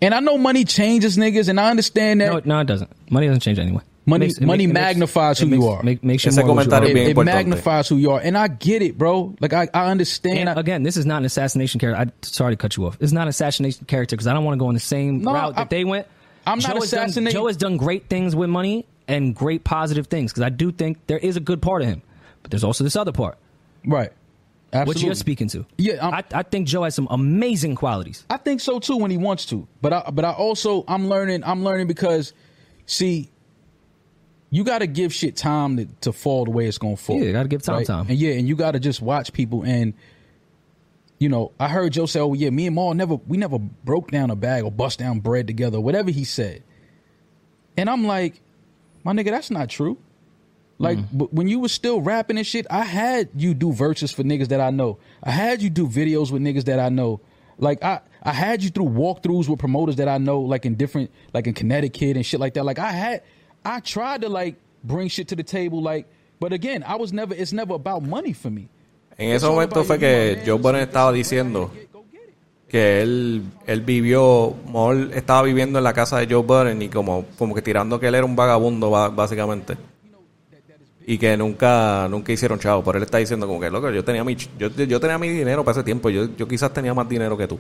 [0.02, 2.92] And I know money changes niggas, and I understand that No, no, it doesn't.
[3.12, 3.82] Money doesn't change anyway.
[4.08, 5.82] Money- Makes- money makes- magnifies it who you are.
[5.82, 6.84] Make, makes you Ese more you are.
[6.86, 8.20] it, it magnifies who you are.
[8.20, 9.34] And I get it, bro.
[9.40, 10.38] Like, I, I understand.
[10.40, 12.02] And I- again, this is not an assassination character.
[12.02, 12.98] I sorry to cut you off.
[13.00, 15.34] It's not an assassination character because I don't want to go in the same No,
[15.34, 16.06] route that I'm- they went.
[16.46, 20.06] I'm not Joe has done- Joe has done great things with money and great positive
[20.08, 22.04] things because I do think there is a good part of him,
[22.46, 23.40] but there's also this other part,
[23.88, 24.12] right.
[24.72, 24.94] Absolutely.
[24.94, 25.66] which you're speaking to.
[25.78, 28.24] Yeah, I, I think Joe has some amazing qualities.
[28.30, 29.68] I think so too when he wants to.
[29.82, 32.34] But I but I also I'm learning I'm learning because
[32.86, 33.32] see
[34.52, 37.18] you got to give shit time to, to fall the way it's going to fall.
[37.18, 38.08] Yeah, you gotta give time time.
[38.10, 39.94] And yeah, and you got to just watch people and
[41.18, 44.12] you know, I heard Joe say, "Oh yeah, me and Maul never we never broke
[44.12, 46.62] down a bag or bust down bread together, whatever he said."
[47.78, 48.42] And I'm like,
[49.04, 49.98] "My nigga, that's not true."
[50.78, 51.30] Like, Mm.
[51.32, 54.60] when you was still rapping and shit, I had you do verses for niggas that
[54.60, 54.98] I know.
[55.24, 57.22] I had you do videos with niggas that I know.
[57.58, 61.12] Like, I I had you through walkthroughs with promoters that I know, like in different,
[61.34, 62.66] like in Connecticut and shit like that.
[62.66, 63.22] Like, I had,
[63.64, 66.08] I tried to like bring shit to the table, like,
[66.40, 67.34] but again, I was never.
[67.34, 68.68] It's never about money for me.
[69.18, 71.72] En ese momento fue que Joe Budden estaba diciendo
[72.68, 77.24] que él, él vivió, Maul estaba viviendo en la casa de Joe Budden y como,
[77.38, 79.78] como que tirando que él era un vagabundo básicamente.
[81.08, 82.84] Y que nunca, nunca hicieron chavo.
[82.84, 85.64] Pero él está diciendo como que, loco, yo tenía mi, yo, yo tenía mi dinero
[85.64, 86.10] para ese tiempo.
[86.10, 87.60] Yo, yo quizás tenía más dinero que tú.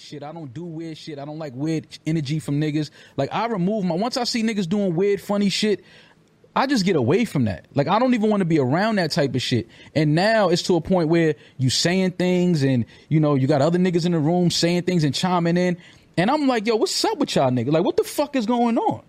[0.00, 0.22] shit.
[0.22, 1.18] I don't do weird shit.
[1.18, 2.90] I don't like weird energy from niggas.
[3.16, 5.84] Like I remove my once I see niggas doing weird, funny shit,
[6.54, 7.66] I just get away from that.
[7.74, 9.68] Like I don't even want to be around that type of shit.
[9.94, 13.62] And now it's to a point where you saying things and you know, you got
[13.62, 15.76] other niggas in the room saying things and chiming in.
[16.16, 17.72] And I'm like, yo, what's up with y'all niggas?
[17.72, 19.02] Like, what the fuck is going on?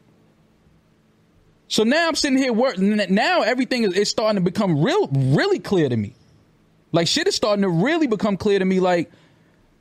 [1.71, 2.97] So now I'm sitting here working.
[3.11, 6.15] Now everything is, is starting to become real, really clear to me.
[6.91, 8.81] Like shit is starting to really become clear to me.
[8.81, 9.09] Like,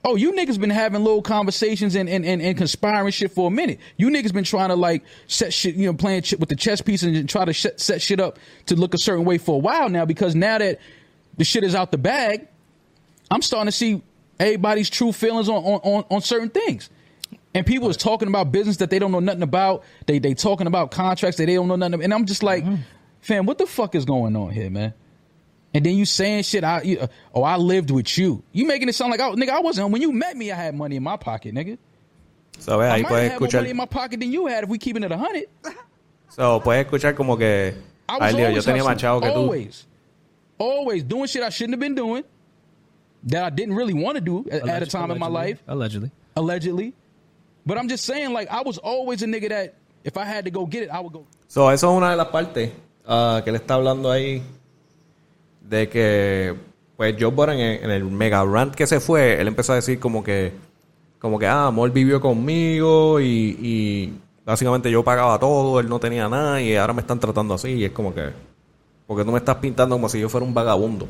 [0.05, 3.51] oh, you niggas been having little conversations and, and, and, and conspiring shit for a
[3.51, 3.81] minute.
[3.97, 6.81] You niggas been trying to like set shit, you know, playing shit with the chess
[6.81, 9.59] piece and try to sh- set shit up to look a certain way for a
[9.59, 10.05] while now.
[10.05, 10.79] Because now that
[11.39, 12.47] the shit is out the bag,
[13.33, 14.01] I'm starting to see
[14.39, 16.89] everybody's true feelings on on, on, on certain things.
[17.53, 19.85] And people is talking about business that they don't know nothing about.
[20.07, 22.05] They they talking about contracts that they don't know nothing about.
[22.05, 22.65] And I'm just like,
[23.21, 24.95] fam, what the fuck is going on here, man?
[25.73, 28.43] And then you saying shit, I you, uh, oh I lived with you.
[28.53, 30.75] You making it sound like oh nigga I wasn't when you met me I had
[30.75, 31.79] money in my pocket, nigga.
[32.59, 34.71] So, ve, I might puedes have more money in my pocket than you had if
[34.71, 35.47] we keeping it a hundred.
[36.29, 37.75] So, puedes escuchar como que.
[38.09, 39.37] I was Ay, Leo, yo always tenía chavo que tú.
[39.37, 39.87] Always,
[40.59, 42.25] always doing shit I shouldn't have been doing.
[43.25, 46.11] That I didn't really want to do at, at a time in my life, Allegedly.
[46.37, 46.95] allegedly.
[47.65, 50.51] But I'm just saying, like, I was always a nigga that if I had to
[50.51, 51.27] go get it, I would go.
[51.47, 52.71] So, eso es una de las partes
[53.07, 54.43] ah, que él está hablando ahí.
[55.61, 56.55] De que,
[56.97, 60.01] pues, Joe Budden en, en el mega rant que se fue, él empezó a decir
[60.01, 60.53] como que,
[61.19, 64.13] como que, ah, Amor vivió conmigo y, y
[64.45, 67.73] básicamente yo pagaba todo, él no tenía nada y ahora me están tratando así.
[67.73, 68.31] Y es como que,
[69.07, 71.07] porque tú me estás pintando como si yo fuera un vagabundo.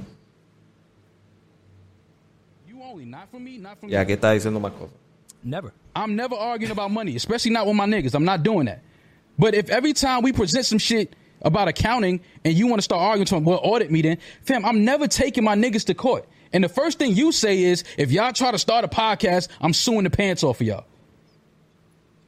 [3.89, 5.00] Y aquí está diciendo más cosas.
[5.42, 5.72] Never.
[5.94, 8.14] I'm never arguing about money, especially not with my niggas.
[8.14, 8.83] I'm not doing that.
[9.38, 13.03] But if every time we present some shit about accounting and you want to start
[13.03, 16.29] arguing to them, well, audit me then, fam, I'm never taking my niggas to court.
[16.53, 19.72] And the first thing you say is, if y'all try to start a podcast, I'm
[19.72, 20.85] suing the pants off of y'all.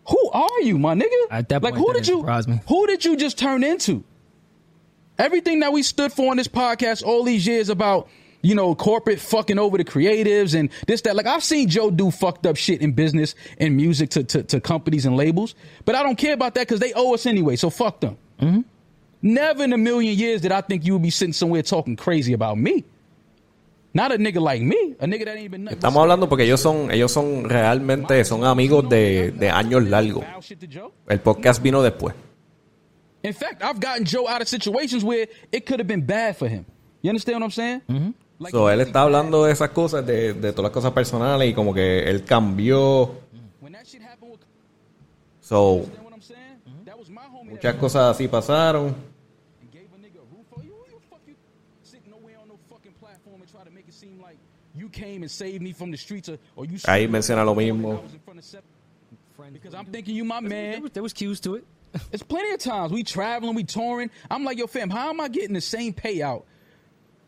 [0.09, 1.27] Who are you, my nigga?
[1.31, 2.61] At that like, point, who that did you?
[2.69, 4.05] Who did you just turn into?
[5.19, 8.09] Everything that we stood for on this podcast all these years about,
[8.43, 11.17] you know, corporate fucking over the creatives and this, that.
[11.17, 14.61] Like, I've seen Joe do fucked up shit in business and music to, to, to
[14.61, 17.71] companies and labels, but I don't care about that because they owe us anyway, so
[17.71, 18.17] fuck them.
[18.41, 18.61] Mm-hmm.
[19.23, 22.33] Never in a million years did I think you would be sitting somewhere talking crazy
[22.33, 22.85] about me.
[23.95, 25.79] Not a nigga like me, a nigga that ain't been nothing.
[25.79, 30.25] but Estamos hablando porque ellos son, ellos son realmente, son amigos de, de años largos.
[30.25, 30.91] foul shit to Joe.
[31.09, 32.15] El podcast vino después.
[33.23, 36.49] In fact, I've gotten Joe out of situations where it could have been bad for
[36.49, 36.65] him.
[37.03, 37.83] You understand what I'm saying?
[37.89, 38.15] Like,
[38.51, 41.73] So, él está hablando de esas cosas, de, de todas las cosas personales y como
[41.73, 43.15] que él cambió.
[43.61, 44.41] when that shit happened with,
[45.41, 46.85] So, understand what I'm saying?
[46.85, 47.51] That was my homie.
[47.51, 48.95] muchas cosas así pasaron.
[56.87, 58.03] Ahí menciona lo mismo.
[59.53, 60.89] Because I'm thinking you my man.
[60.93, 61.65] there was cues to it.
[62.11, 64.11] It's plenty of times we traveling, we touring.
[64.31, 66.45] I'm like, yo, fam, how am I getting the same payout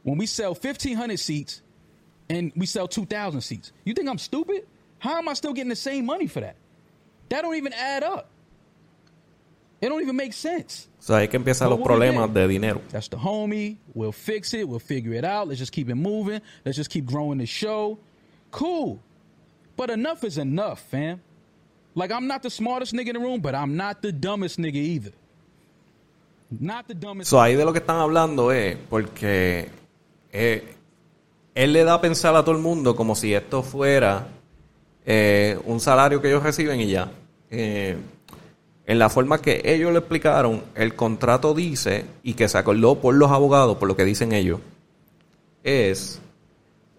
[0.05, 1.61] when we sell 1,500 seats
[2.31, 3.73] and we sell 2,000 seats?
[3.85, 4.67] You think I'm stupid?
[4.99, 6.57] How am I still getting the same money for that?
[7.29, 8.31] That don't even add up.
[9.81, 10.89] It don't even make sense.
[10.99, 12.81] O sea, ahí que empiezan los problemas de dinero.
[12.89, 13.77] That's the homie.
[13.93, 14.67] We'll fix it.
[14.67, 15.49] We'll figure it out.
[15.49, 16.41] Let's just keep it moving.
[16.65, 17.99] Let's just keep growing the show.
[18.51, 18.99] Cool.
[19.77, 21.21] But enough is enough, fam.
[21.95, 24.77] Like, I'm not the smartest nigga in the room, but I'm not the dumbest nigga
[24.77, 25.13] either.
[26.51, 27.31] Not the dumbest.
[27.31, 29.69] So, ahí de lo que están hablando es porque
[30.37, 30.75] eh,
[31.55, 34.27] él le da a pensar a todo el mundo como si esto fuera
[35.07, 37.13] eh, un salario que ellos reciben y ya.
[37.51, 37.97] Eh,
[38.85, 43.15] en la forma que ellos lo explicaron, el contrato dice, y que se acordó por
[43.15, 44.59] los abogados, por lo que dicen ellos,
[45.63, 46.21] es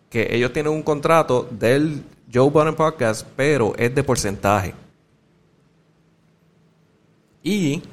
[0.09, 4.73] que ellos tienen un contrato del Joe Budden Podcast, pero es de porcentaje.
[7.43, 7.83] Y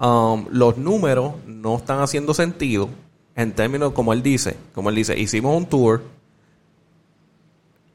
[0.00, 2.88] um, los números no están haciendo sentido
[3.36, 4.56] en términos como él dice.
[4.74, 6.02] Como él dice, hicimos un tour,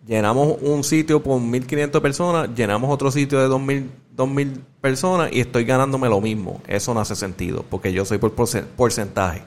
[0.05, 5.65] llenamos un sitio por 1500 personas, llenamos otro sitio de 2000, 2000 personas y estoy
[5.65, 6.61] ganándome lo mismo.
[6.67, 9.43] Eso no hace sentido porque yo soy por porce- porcentaje.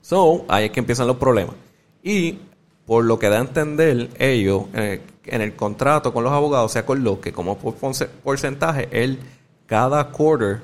[0.00, 1.56] So, ahí es que empiezan los problemas.
[2.02, 2.38] Y
[2.86, 6.78] por lo que da a entender ellos, eh, en el contrato con los abogados se
[6.78, 9.18] acordó que como por porce- porcentaje, él
[9.66, 10.60] cada quarter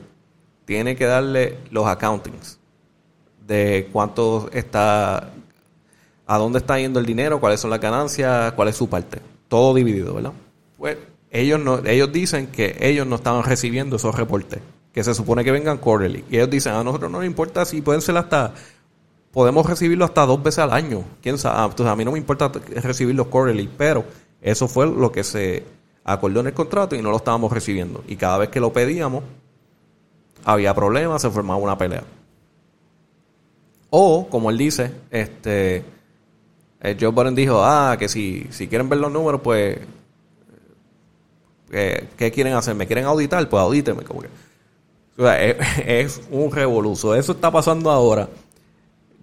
[0.65, 2.61] tiene que darle los accountings
[3.53, 5.31] de cuánto está,
[6.27, 9.21] a dónde está yendo el dinero, cuáles son las ganancias, cuál es su parte.
[9.49, 10.33] Todo dividido, ¿verdad?
[10.79, 10.97] Pues
[11.31, 14.61] ellos, no, ellos dicen que ellos no estaban recibiendo esos reportes,
[14.95, 16.25] que se supone que vengan quarterly.
[16.31, 18.55] Y ellos dicen, a nosotros no nos importa si pueden ser hasta
[19.33, 21.05] podemos recibirlo hasta dos veces al año.
[21.23, 21.57] ¿Quién sabe?
[21.59, 22.51] Ah, Entonces, a mí no me importa
[22.83, 24.05] recibir los quarterly, pero
[24.41, 25.65] eso fue lo que se
[26.05, 28.03] acordó en el contrato y no lo estábamos recibiendo.
[28.09, 29.25] Y cada vez que lo pedíamos,
[30.45, 32.05] había problemas, se formaba una pelea.
[33.95, 35.85] O, como él dice, este
[36.81, 39.79] eh, Joe Budden dijo, ah, que si, si quieren ver los números, pues,
[41.71, 42.75] eh, ¿qué quieren hacer?
[42.75, 43.47] ¿Me quieren auditar?
[43.51, 44.03] Pues audíteme.
[44.03, 44.29] Como que,
[46.01, 47.15] es, un revoluzo.
[47.15, 48.31] Eso está pasando ahora.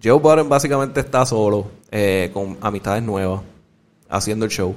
[0.02, 3.40] Joe Budden básicamente está solo, eh, con amistades nuevas,
[4.08, 4.74] haciendo el show.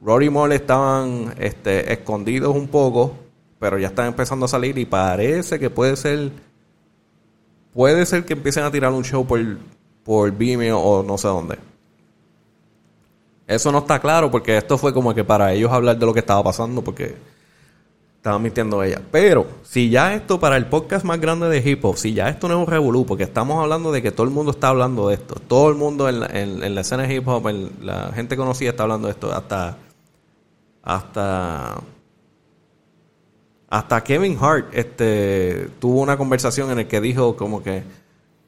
[0.00, 3.14] Rory y Moore estaban este, escondidos un poco,
[3.58, 6.30] pero ya están empezando a salir y parece que puede ser,
[7.78, 9.38] puede ser que empiecen a tirar un show por,
[10.02, 11.58] por Vimeo o no sé dónde.
[13.46, 16.18] Eso no está claro porque esto fue como que para ellos hablar de lo que
[16.18, 17.14] estaba pasando porque
[18.16, 19.00] estaba mintiendo ella.
[19.12, 22.48] Pero si ya esto para el podcast más grande de hip hop, si ya esto
[22.48, 25.14] no es un revolú, porque estamos hablando de que todo el mundo está hablando de
[25.14, 28.10] esto, todo el mundo en la, en, en la escena de hip hop, en la
[28.12, 29.78] gente conocida está hablando de esto, hasta
[30.82, 31.80] hasta
[33.68, 37.82] hasta Kevin Hart este tuvo una conversación en el que dijo como que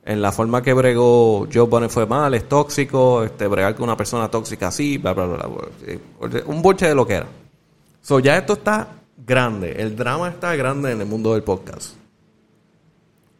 [0.04, 3.96] en la forma que bregó Joe Budden fue mal, es tóxico, este bregar con una
[3.96, 5.68] persona tóxica así, bla bla bla, bla.
[5.86, 6.00] Eh,
[6.46, 7.26] un boche de lo que era.
[8.00, 8.88] So ya esto está
[9.26, 11.94] grande, el drama está grande en el mundo del podcast.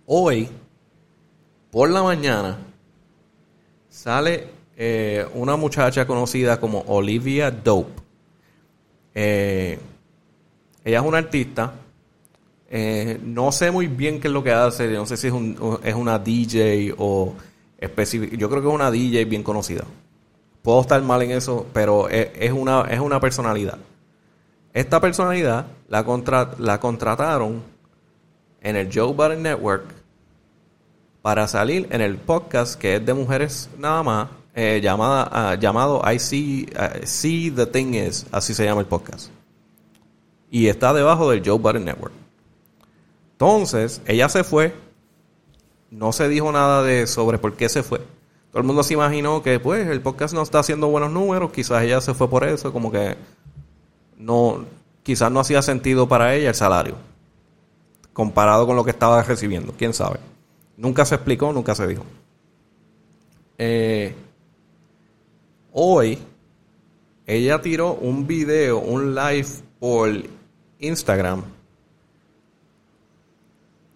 [0.05, 0.49] Hoy
[1.71, 2.59] por la mañana
[3.89, 8.03] sale eh, una muchacha conocida como Olivia Dope.
[9.15, 9.79] Eh,
[10.85, 11.73] ella es una artista.
[12.69, 14.89] Eh, no sé muy bien qué es lo que hace.
[14.93, 17.35] No sé si es, un- es una DJ o
[17.79, 18.37] específica.
[18.37, 19.85] Yo creo que es una DJ bien conocida.
[20.63, 23.79] Puedo estar mal en eso, pero es, una, es una personalidad.
[24.73, 27.63] Esta personalidad la, contra- la contrataron
[28.61, 29.85] en el Joe Budden Network
[31.23, 36.03] para salir en el podcast que es de mujeres nada más, eh, llamada, ah, llamado
[36.11, 39.31] I see, ah, see the Thing Is, así se llama el podcast.
[40.51, 42.13] Y está debajo del Joe Budden Network.
[43.33, 44.75] Entonces, ella se fue,
[45.91, 48.01] no se dijo nada de sobre por qué se fue.
[48.51, 51.83] Todo el mundo se imaginó que pues el podcast no está haciendo buenos números, quizás
[51.85, 53.17] ella se fue por eso, como que
[54.19, 54.65] no,
[55.05, 56.97] quizás no hacía sentido para ella el salario
[58.13, 60.21] comparado con lo que estaba recibiendo, quién sabe.
[60.77, 62.05] Nunca se explicó, nunca se dijo.
[63.57, 64.15] Eh,
[65.73, 66.19] hoy,
[67.27, 69.49] ella tiró un video, un live
[69.79, 70.11] por
[70.81, 71.43] Instagram.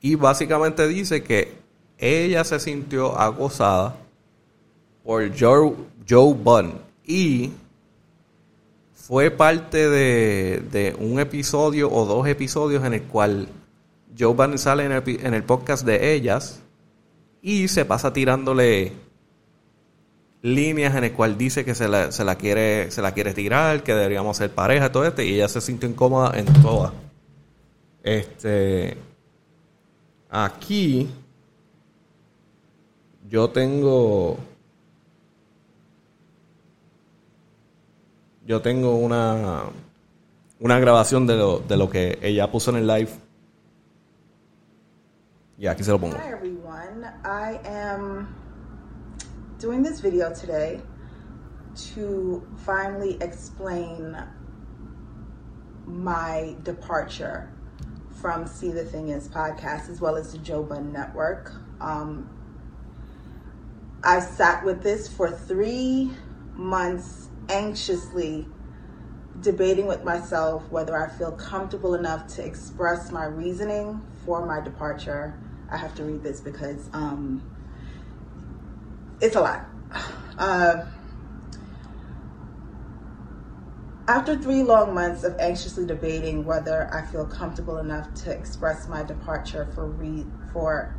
[0.00, 1.52] Y básicamente dice que
[1.98, 3.96] ella se sintió acosada
[5.02, 5.74] por Joe,
[6.08, 6.74] Joe Budden.
[7.06, 7.52] Y
[8.94, 13.48] fue parte de, de un episodio o dos episodios en el cual
[14.18, 16.60] Joe Budden sale en el, en el podcast de ellas
[17.42, 18.92] y se pasa tirándole
[20.44, 23.82] líneas en el cual dice que se la, se la quiere se la quiere tirar,
[23.82, 26.92] que deberíamos ser pareja, todo esto, y ella se sintió incómoda en todas.
[28.02, 28.98] Este
[30.28, 31.08] aquí
[33.26, 34.36] yo tengo
[38.46, 39.62] yo tengo una
[40.60, 43.10] una grabación de lo, de lo que ella puso en el live.
[45.56, 46.16] Y aquí se lo pongo.
[46.16, 47.06] Everyone.
[47.24, 48.43] I am
[49.64, 50.78] doing this video today
[51.74, 54.14] to finally explain
[55.86, 57.50] my departure
[58.20, 61.50] from See the Thing Is podcast as well as the Joe Budden Network.
[61.80, 62.28] Um,
[64.02, 66.10] I sat with this for three
[66.52, 68.46] months anxiously
[69.40, 75.40] debating with myself whether I feel comfortable enough to express my reasoning for my departure.
[75.70, 77.42] I have to read this because um,
[79.20, 79.66] it's a lot.
[80.38, 80.84] Uh,
[84.08, 89.02] after three long months of anxiously debating whether I feel comfortable enough to express my
[89.02, 90.94] departure for re- for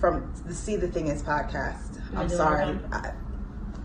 [0.00, 2.78] from the See the Thing Is podcast, I'm sorry.
[2.90, 3.12] I,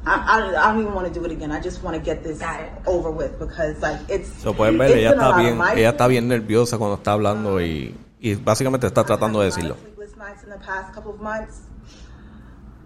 [0.06, 1.52] I, I, I don't even want to do it again.
[1.52, 2.42] I just want to get this
[2.88, 4.32] over with because like it's.
[4.42, 6.28] So, pueden ver, it's ella been a está lot of bien, my ella está bien
[6.28, 9.76] nerviosa cuando está hablando y, y básicamente está tratando de decirlo.
[9.76, 11.62] Sleepless nights in the past couple of months.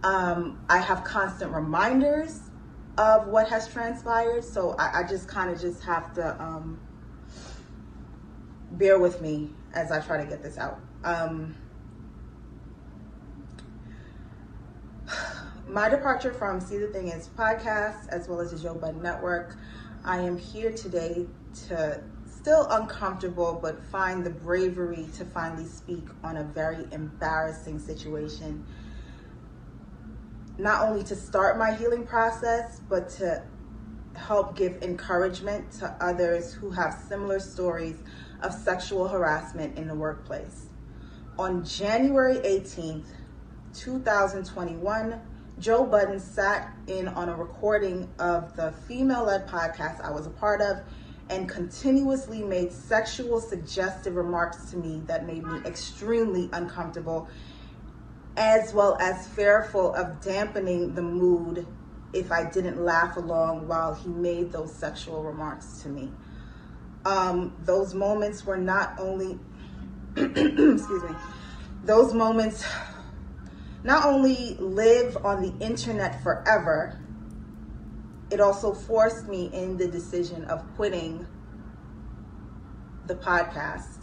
[0.03, 2.39] Um, I have constant reminders
[2.97, 6.79] of what has transpired, so I, I just kind of just have to um,
[8.71, 10.79] bear with me as I try to get this out.
[11.03, 11.55] Um,
[15.67, 19.57] my departure from See the Thing Is podcast, as well as the Joe Budden Network,
[20.03, 21.25] I am here today
[21.67, 28.65] to still uncomfortable, but find the bravery to finally speak on a very embarrassing situation.
[30.57, 33.43] Not only to start my healing process, but to
[34.15, 37.97] help give encouragement to others who have similar stories
[38.41, 40.67] of sexual harassment in the workplace.
[41.39, 43.07] On January 18th,
[43.73, 45.19] 2021,
[45.59, 50.31] Joe Budden sat in on a recording of the female led podcast I was a
[50.31, 50.81] part of
[51.29, 57.27] and continuously made sexual suggestive remarks to me that made me extremely uncomfortable,
[58.35, 61.67] as well as fearful of dampening the mood
[62.13, 66.11] if I didn't laugh along while he made those sexual remarks to me.
[67.05, 69.39] Um, those moments were not only,
[70.15, 71.15] excuse me,
[71.83, 72.65] those moments
[73.83, 76.99] not only live on the internet forever,
[78.31, 81.27] it also forced me in the decision of quitting
[83.05, 84.02] the podcast.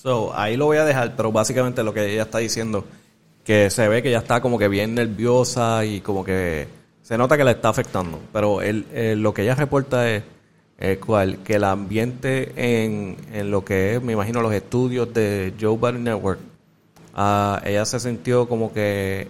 [0.00, 2.84] So, ahí lo voy a dejar, pero básicamente lo que ella está diciendo,
[3.44, 6.68] que se ve que ella está como que bien nerviosa y como que
[7.02, 8.20] se nota que le está afectando.
[8.32, 10.22] Pero él, eh, lo que ella reporta es
[10.78, 15.52] el cual que el ambiente en, en lo que es, me imagino, los estudios de
[15.60, 16.38] Joe Biden Network,
[17.14, 19.26] ah, ella se sintió como que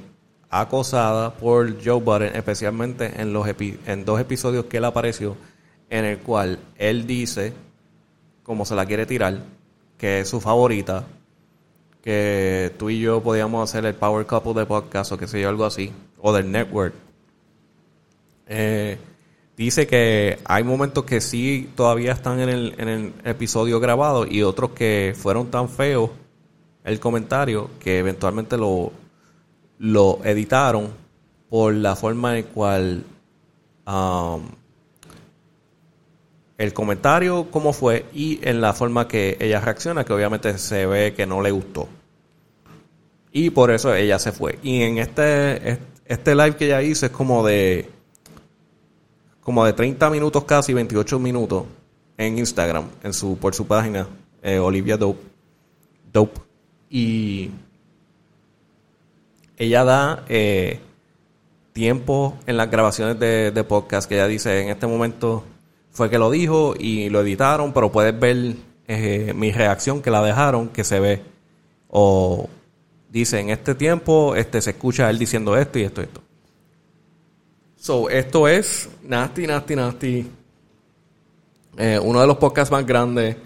[0.51, 5.35] acosada por Joe Biden, especialmente en, los epi- en dos episodios que él apareció,
[5.89, 7.55] en el cual él dice,
[8.43, 9.39] como se la quiere tirar,
[9.99, 11.05] que es su favorita,
[12.03, 15.49] que tú y yo podíamos hacer el power couple de podcast o qué sé yo,
[15.49, 16.95] algo así, o del network.
[18.47, 18.97] Eh,
[19.57, 24.43] dice que hay momentos que sí todavía están en el, en el episodio grabado y
[24.43, 26.11] otros que fueron tan feos
[26.85, 28.93] el comentario que eventualmente lo,
[29.79, 30.93] lo editaron
[31.51, 33.05] por la forma en cual
[33.87, 34.43] um,
[36.59, 41.15] el comentario cómo fue y en la forma que ella reacciona, que obviamente se ve
[41.15, 41.89] que no le gustó.
[43.31, 44.59] Y por eso ella se fue.
[44.63, 47.89] Y en este, este live que ella hizo es como de
[49.41, 51.65] como de 30 minutos casi, 28 minutos
[52.19, 54.07] en Instagram, en su, por su página,
[54.43, 55.23] eh, Olivia Dope.
[56.13, 56.41] Dope.
[56.91, 57.51] Y
[59.57, 60.81] ella da eh,
[61.73, 65.45] tiempo en las grabaciones de, de podcast que ella dice en este momento
[65.99, 68.55] fue que lo dijo y lo editaron, pero puedes ver
[68.87, 71.23] eh, mi reacción que la dejaron, que se ve.
[71.91, 72.49] O
[73.11, 76.23] dice en este tiempo este se escucha él diciendo esto y esto y esto.
[77.77, 80.31] So, esto es Nasty, Nasty, Nasty.
[81.77, 83.37] Eh, uno de los podcasts más grandes.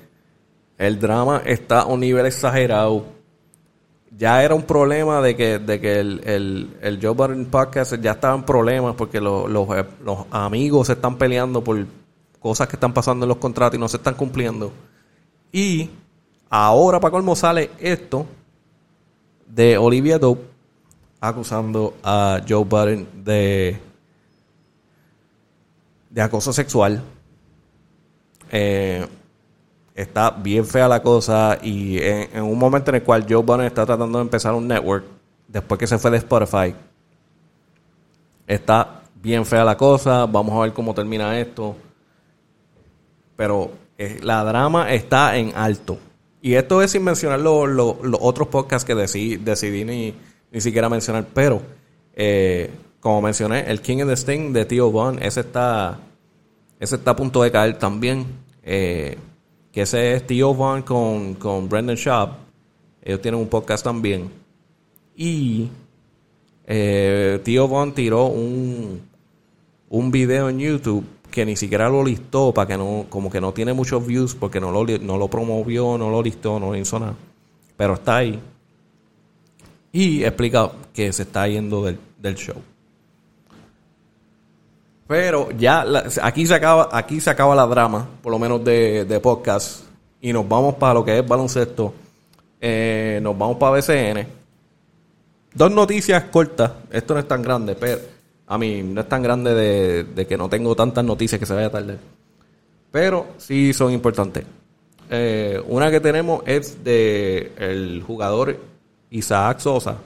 [0.79, 3.05] El drama está a un nivel exagerado.
[4.17, 8.13] Ya era un problema de que, de que el, el, el Joe Budden Podcast ya
[8.13, 11.87] estaba en problemas porque lo- los, eh, los amigos se están peleando por
[12.43, 14.73] cosas que están pasando en los contratos y no se están cumpliendo.
[15.53, 15.89] Y
[16.51, 18.27] ahora, para colmo, sale esto
[19.47, 20.43] de Olivia Dope
[21.21, 23.79] acusando a Joe Budden de,
[26.11, 27.03] de acoso sexual.
[28.51, 29.07] Eh,
[29.95, 33.67] está bien fea la cosa y en, en un momento en el cual Joe Budden
[33.67, 35.05] está tratando de empezar un network
[35.49, 36.75] después que se fue de Spotify
[38.47, 41.77] está bien fea la cosa vamos a ver cómo termina esto
[43.37, 45.99] pero eh, la drama está en alto
[46.41, 50.15] y esto es sin mencionar lo- lo- los otros podcasts que decidí, decidí ni,
[50.51, 51.63] ni siquiera mencionar pero
[52.15, 52.71] eh,
[53.01, 55.99] como mencioné el King of the Sting de Tío Von ese está
[56.81, 58.27] ese está a punto de caer también.
[58.63, 59.17] eh,
[59.73, 62.31] que ese es Theo Vaughn con, con Brendan Schaub.
[63.03, 64.29] Ellos tienen un podcast también.
[65.17, 65.71] Y
[66.67, 69.01] eh, Theo Vaughn tiró un,
[69.89, 73.53] un video en YouTube que ni siquiera lo listó para que no, como que no
[73.53, 77.17] tiene muchos views porque no lo, no lo promovió, no lo listó, no hizo nada.
[77.77, 78.39] Pero está ahí.
[79.91, 82.57] Y explica que se está yendo del, del show.
[85.09, 85.85] Pero ya
[86.23, 89.85] aquí se acaba aquí se acaba la drama, por lo menos de, de podcast,
[90.21, 91.93] y nos vamos para lo que es baloncesto.
[92.61, 94.27] Eh, nos vamos para BCN.
[95.53, 96.71] Dos noticias cortas.
[96.91, 98.01] Esto no es tan grande, pero
[98.53, 101.69] a mí no es tan grande de, que no tengo tantas noticias que se vaya
[101.69, 101.97] a tardar.
[102.91, 104.45] Pero sí son importantes.
[105.09, 108.59] Eh, una que tenemos es de el jugador
[109.09, 109.97] Isaac Sosa,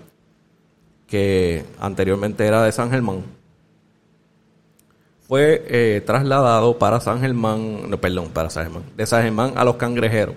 [1.08, 3.24] que anteriormente era de San Germán
[5.26, 9.64] fue eh, trasladado para San Germán, no, perdón, para San Germán, de San Germán a
[9.64, 10.36] los Cangrejeros.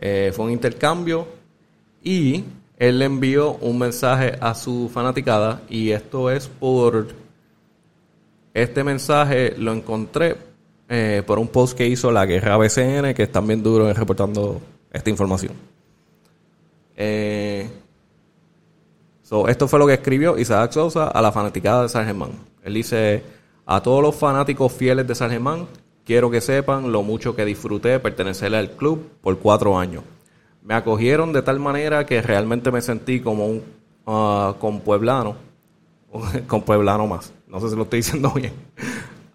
[0.00, 1.28] Eh, fue un intercambio
[2.02, 2.44] y
[2.78, 7.27] él le envió un mensaje a su fanaticada y esto es por
[8.62, 10.36] este mensaje lo encontré
[10.88, 14.60] eh, por un post que hizo la guerra BCN que están bien duros reportando
[14.92, 15.52] esta información.
[16.96, 17.68] Eh,
[19.28, 22.30] So, esto fue lo que escribió Isaac Sosa a la fanaticada de San Germán.
[22.64, 23.22] Él dice,
[23.66, 25.66] a todos los fanáticos fieles de San Germán,
[26.06, 30.02] quiero que sepan lo mucho que disfruté de pertenecer al club por cuatro años.
[30.62, 33.62] Me acogieron de tal manera que realmente me sentí como un
[34.06, 35.36] ah, con pueblano,
[36.46, 37.30] con pueblano más.
[37.48, 38.52] No sé si lo estoy diciendo bien.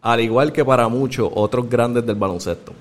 [0.01, 2.73] Al igual que para muchos otros grandes del baloncesto.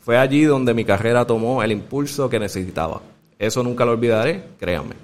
[0.00, 3.00] Fue allí donde mi carrera tomó el impulso que necesitaba.
[3.38, 4.94] Eso nunca lo olvidaré, créanme.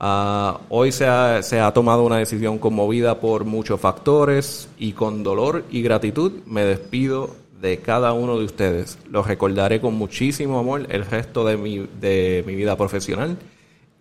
[0.00, 5.82] Ah, hoy se ha, tomado una decisión conmovida por muchos factores y con dolor y
[5.82, 8.98] gratitud me despido de cada uno de ustedes.
[9.10, 13.36] Los recordaré con muchísimo amor el resto de mi, de mi vida profesional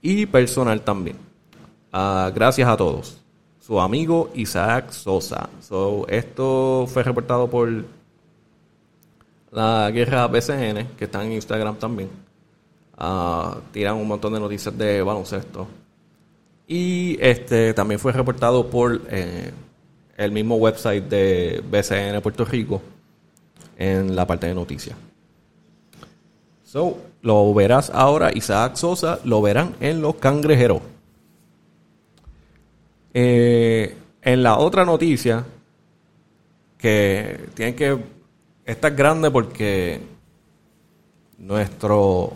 [0.03, 1.17] y personal también.
[1.91, 3.26] Ah, gracias a todos.
[3.67, 5.49] Su amigo Isaac Sosa.
[5.59, 7.69] So, esto fue reportado por
[9.51, 12.09] la guerra BCN, que está en Instagram también.
[12.97, 15.67] Ah, tiran un montón de noticias de baloncesto.
[16.65, 19.51] Y este también fue reportado por eh,
[20.15, 22.81] el mismo website de BCN Puerto Rico.
[23.77, 24.95] en la parte de noticias.
[26.63, 30.81] So, lo verás ahora, Isaac Sosa, lo verán en los cangrejeros.
[33.13, 35.45] Eh, en la otra noticia,
[36.77, 37.97] que tiene que.
[38.65, 40.01] Esta es grande porque
[41.37, 42.33] nuestro.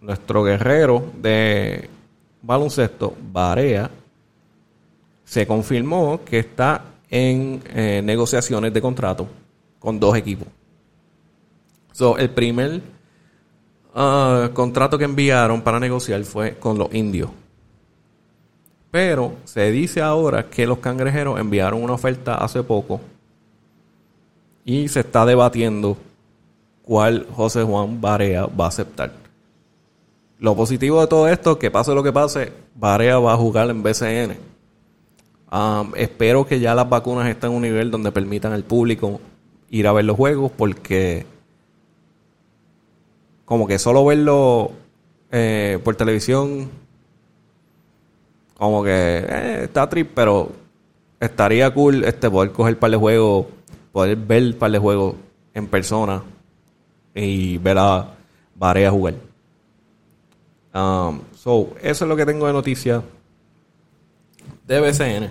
[0.00, 1.90] Nuestro guerrero de
[2.40, 3.90] baloncesto, Barea,
[5.24, 9.28] se confirmó que está en eh, negociaciones de contrato
[9.78, 10.48] con dos equipos.
[11.92, 12.80] So, el primer
[13.94, 17.30] ah, contrato que enviaron para negociar fue con los indios.
[18.90, 23.00] Pero se dice ahora que los cangrejeros enviaron una oferta hace poco
[24.64, 25.96] y se está debatiendo
[26.82, 29.12] cuál José Juan Barea va a aceptar.
[30.38, 33.82] Lo positivo de todo esto, que pase lo que pase, Barea va a jugar en
[33.82, 34.36] BCN.
[35.50, 39.20] Um, espero que ya las vacunas estén en un nivel donde permitan al público
[39.70, 41.26] ir a ver los juegos porque
[43.44, 44.72] como que solo verlo
[45.30, 46.68] eh, por televisión,
[48.58, 50.52] como que eh, está trip, pero
[51.18, 53.46] estaría cool este poder coger par de juegos,
[53.92, 55.14] poder ver par de juegos
[55.54, 56.22] en persona
[57.14, 58.14] y ver a
[58.54, 59.14] Varea jugar.
[60.74, 63.02] Um, so, eso es lo que tengo de noticia
[64.66, 65.30] de BCN.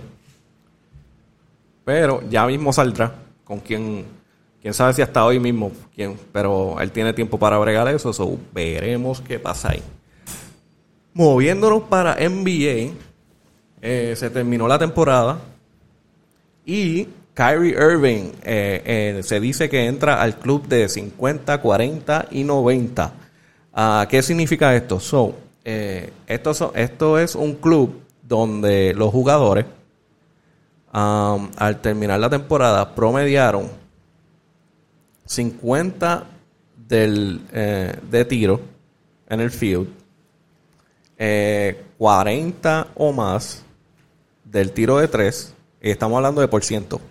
[1.86, 3.14] Pero ya mismo saldrá
[3.44, 4.18] con quien
[4.62, 8.38] Quién sabe si hasta hoy mismo, quién, pero él tiene tiempo para bregar eso, so
[8.54, 9.84] veremos qué pasa ahí.
[11.14, 12.92] Moviéndonos para NBA,
[13.82, 15.40] eh, se terminó la temporada
[16.66, 22.44] y Kyrie Irving eh, eh, se dice que entra al club de 50, 40 y
[22.44, 23.14] 90.
[23.74, 25.00] Ah, ¿Qué significa esto?
[25.00, 29.66] So, esto, esto es un club donde los jugadores
[30.94, 33.70] um, al terminar la temporada promediaron
[35.26, 36.26] 50
[36.88, 38.62] del, eh, de tiro
[39.30, 39.90] en el field,
[41.98, 43.64] 40 eh, o más
[44.52, 47.02] del tiro de 3, y estamos hablando de por ciento.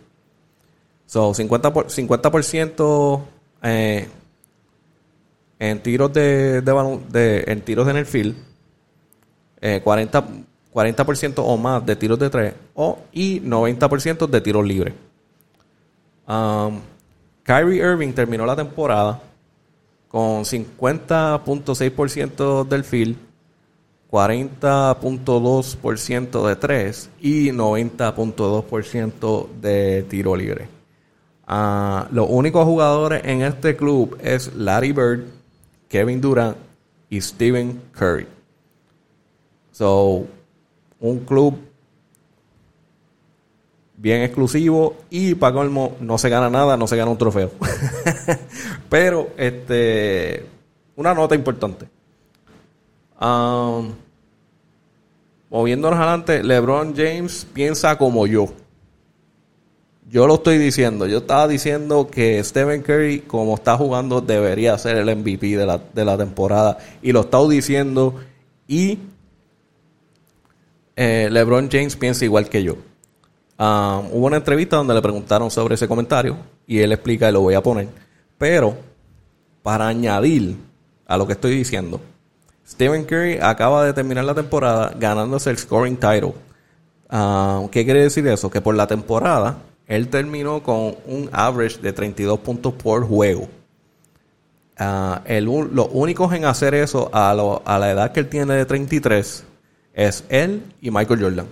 [1.06, 3.20] So, 50%, por, 50%
[3.62, 4.08] eh,
[5.58, 8.34] en tiros de, de, de, en tiros en el field,
[9.82, 10.24] 40,
[10.72, 14.92] 40% o más de tiros de 3 o, y 90% de tiros libres.
[16.28, 16.80] Um,
[17.42, 19.22] Kyrie Irving terminó la temporada
[20.08, 23.16] con 50.6% del field,
[24.16, 30.68] 40.2% de 3 y 90.2% de tiro libre.
[31.46, 35.24] Ah, los únicos jugadores en este club es Larry Bird,
[35.90, 36.56] Kevin Durant
[37.10, 38.26] y Stephen Curry.
[39.72, 40.24] So,
[40.98, 41.58] un club
[43.98, 47.50] bien exclusivo y para colmo no se gana nada, no se gana un trofeo.
[48.88, 50.46] Pero, este,
[50.96, 51.86] una nota importante.
[53.20, 54.05] Um,
[55.56, 58.48] moviéndonos adelante, LeBron James piensa como yo.
[60.06, 61.06] Yo lo estoy diciendo.
[61.06, 65.78] Yo estaba diciendo que Stephen Curry, como está jugando, debería ser el MVP de la,
[65.78, 66.76] de la temporada.
[67.00, 68.16] Y lo he estado diciendo.
[68.68, 68.98] Y
[70.94, 72.74] eh, LeBron James piensa igual que yo.
[73.58, 76.36] Um, hubo una entrevista donde le preguntaron sobre ese comentario
[76.66, 77.88] y él explica y lo voy a poner.
[78.36, 78.76] Pero,
[79.62, 80.54] para añadir
[81.06, 81.98] a lo que estoy diciendo,
[82.66, 86.34] Stephen Curry acaba de terminar la temporada ganándose el scoring title.
[87.10, 88.50] Um, ¿Qué quiere decir eso?
[88.50, 93.48] Que por la temporada él terminó con un average de 32 puntos por juego.
[95.24, 99.44] El, los únicos en hacer eso a, a la edad que él tiene de 33
[99.94, 101.46] es él y Michael Jordan.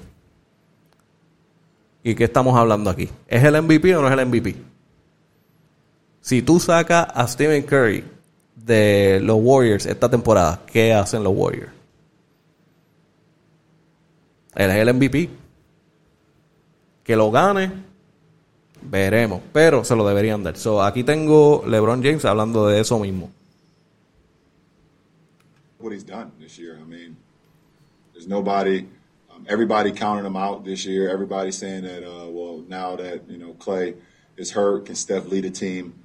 [2.03, 3.09] ¿Y qué estamos hablando aquí?
[3.29, 4.57] ¿Es el MVP o no es el MVP?
[6.21, 8.05] Si tú sacas a Stephen Curry
[8.65, 11.73] de los Warriors esta temporada, ¿qué hacen los Warriors?
[14.55, 15.31] Él es el MVP.
[17.03, 17.71] Que lo gane,
[18.81, 19.43] veremos.
[19.53, 20.57] Pero se lo deberían dar.
[20.57, 23.31] So, aquí tengo LeBron James hablando de eso mismo.
[25.79, 26.79] What he's done this year.
[26.81, 27.17] I mean,
[28.15, 28.87] there's nobody
[29.47, 31.11] everybody counting him out this year.
[31.11, 33.95] Everybody saying that, uh, well, now that you know Clay
[34.37, 36.04] is hurt, can Steph lead a team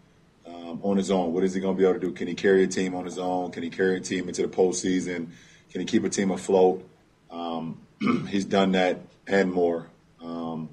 [0.49, 1.33] um, on his own?
[1.33, 2.11] What is he going to be able to do?
[2.11, 3.51] Can he carry a team on his own?
[3.51, 5.29] Can he carry a team into the postseason?
[5.71, 6.87] Can he keep a team afloat?
[7.29, 7.79] Um,
[8.29, 9.89] he's done that and more.
[10.21, 10.69] Um,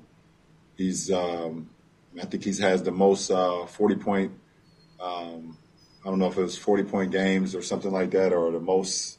[0.77, 1.69] he's, um,
[2.21, 4.33] I think he has the most uh, 40 point.
[4.99, 5.59] Um,
[6.05, 8.61] I don't know if it was 40 point games or something like that, or the
[8.61, 9.19] most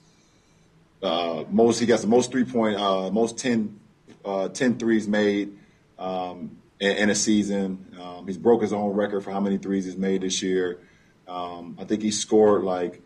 [1.02, 3.80] uh, most he got the most three point, uh, most 10,
[4.26, 5.58] uh, 10 threes made.
[6.00, 7.96] Um, in, a season.
[8.00, 10.80] Um, he's broke his own record for how many threes he's made this year.
[11.28, 13.02] Um, I think he scored like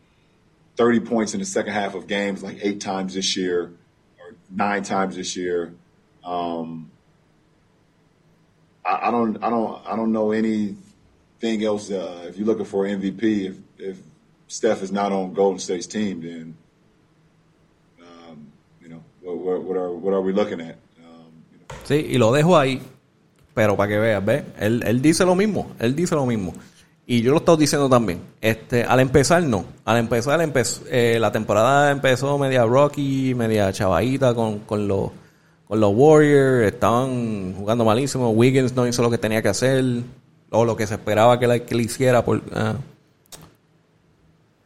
[0.76, 3.74] 30 points in the second half of games like eight times this year
[4.20, 5.74] or nine times this year.
[6.24, 6.92] Um,
[8.86, 11.90] I, I don't, I don't, I don't know anything else.
[11.90, 13.98] Uh, if you're looking for MVP, if, if
[14.48, 16.58] Steph is not on Golden State's team, then
[18.02, 18.52] um,
[18.82, 20.78] you know what, what, what are what are we looking at?
[21.86, 22.80] Sí, y lo dejo ahí,
[23.54, 24.44] pero para que veas, ¿ves?
[24.60, 26.54] Él, él dice lo mismo, él dice lo mismo.
[27.06, 28.22] Y yo lo estoy diciendo también.
[28.40, 29.66] Este, al empezar, no.
[29.84, 35.10] Al empezar, empezó, eh, la temporada empezó media rocky, media chavadita con, con, los,
[35.68, 36.72] con los Warriors.
[36.72, 38.30] Estaban jugando malísimo.
[38.30, 39.84] Wiggins no hizo lo que tenía que hacer,
[40.52, 42.76] o lo que se esperaba que, le- que le hiciera, por, ah,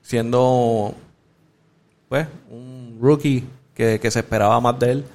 [0.01, 0.93] siendo
[2.09, 5.05] pues un rookie que, que se esperaba más de él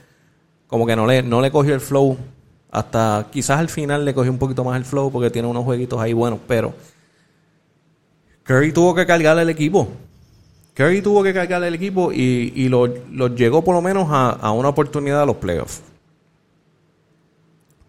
[0.67, 2.17] como que no le, no le cogió el flow.
[2.71, 6.01] Hasta quizás al final le cogió un poquito más el flow porque tiene unos jueguitos
[6.01, 6.73] ahí buenos, pero
[8.45, 9.89] Curry tuvo que cargarle el equipo.
[10.75, 12.87] Curry tuvo que cargarle el equipo y, y lo,
[13.35, 15.83] llegó por lo menos a, a una oportunidad a los playoffs.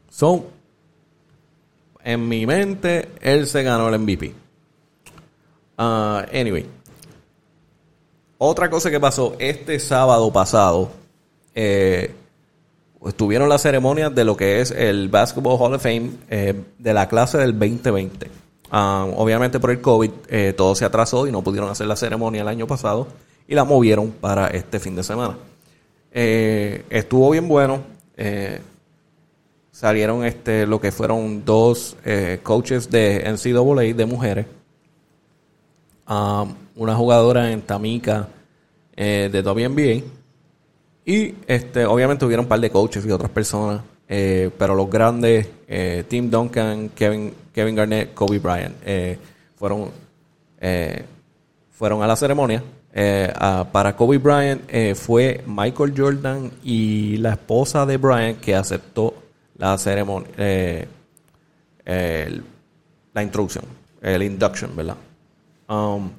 [0.09, 0.45] So,
[2.03, 4.34] en mi mente, él se ganó el MVP.
[5.77, 6.65] Ah, anyway.
[8.38, 10.91] Otra cosa que pasó este sábado pasado,
[11.53, 12.13] eh,
[13.06, 17.08] estuvieron las ceremonias de lo que es el Basketball Hall of Fame eh, de la
[17.08, 18.30] clase del 2020.
[18.72, 22.41] Ah, obviamente por el COVID eh, todo se atrasó y no pudieron hacer la ceremonia
[22.41, 23.08] el año pasado
[23.47, 25.38] y la movieron para este fin de semana.
[26.12, 27.82] Eh, estuvo bien bueno.
[29.72, 31.97] salieron este lo que fueron dos
[32.43, 34.45] coaches de NCAA de mujeres.
[36.06, 36.45] Ah,
[36.76, 38.28] una jugadora en Tamika
[38.95, 40.04] eh, de WNBA.
[41.06, 43.82] Y este, obviamente hubieron un par de coaches y otras personas.
[44.14, 49.18] eh, pero los grandes, eh, Tim Duncan, Kevin, Kevin Garnett, Kobe Bryant, eh,
[49.56, 49.89] fueron,
[51.72, 52.62] fueron a la ceremonia.
[53.72, 54.62] Para Kobe Bryant
[54.95, 59.14] fue Michael Jordan y la esposa de Bryant que aceptó
[59.58, 60.30] la ceremonia,
[63.14, 63.64] la introducción,
[64.02, 64.97] el induction, ¿verdad?
[65.70, 66.10] Um,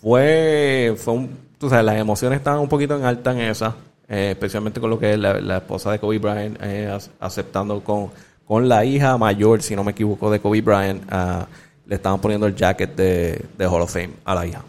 [0.00, 3.74] fue, fue un, tú sabes, las emociones estaban un poquito en alta en esa,
[4.08, 8.10] eh, especialmente con lo que es la, esposa de Kobe Bryant eh, ac- aceptando con,
[8.46, 11.46] con la hija mayor, si no me equivoco, de Kobe Bryant, ah,
[11.86, 14.62] le estaban poniendo el jacket de, de Hall of Fame a la hija.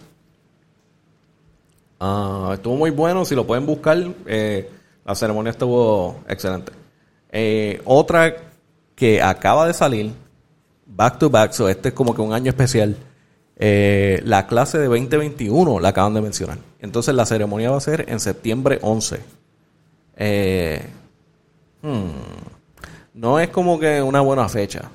[1.99, 4.69] Ah, estuvo muy bueno, si lo pueden buscar, eh,
[5.05, 6.71] la ceremonia estuvo excelente.
[7.85, 8.33] Otra
[8.95, 10.11] que acaba de salir,
[10.85, 12.95] back to back, so este es como que un año especial.
[13.61, 16.57] Eh, la clase de 2021 la acaban de mencionar.
[16.79, 19.19] Entonces la ceremonia va a ser en septiembre 11.
[20.15, 20.81] Eh,
[21.81, 22.09] hmm,
[23.15, 24.89] no es como que una buena fecha.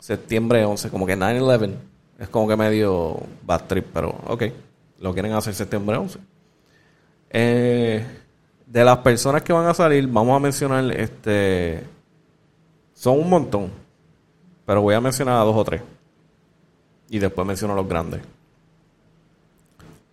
[0.00, 1.74] Septiembre 11, como que 9-11.
[2.18, 4.42] Es como que medio bad trip, pero ok.
[4.98, 6.18] Lo quieren hacer septiembre 11.
[7.30, 8.04] Eh,
[8.66, 11.84] de las personas que van a salir, vamos a mencionar este.
[12.92, 13.70] Son un montón.
[14.66, 15.82] Pero voy a mencionar a dos o tres.
[17.12, 18.22] Y después menciono los grandes.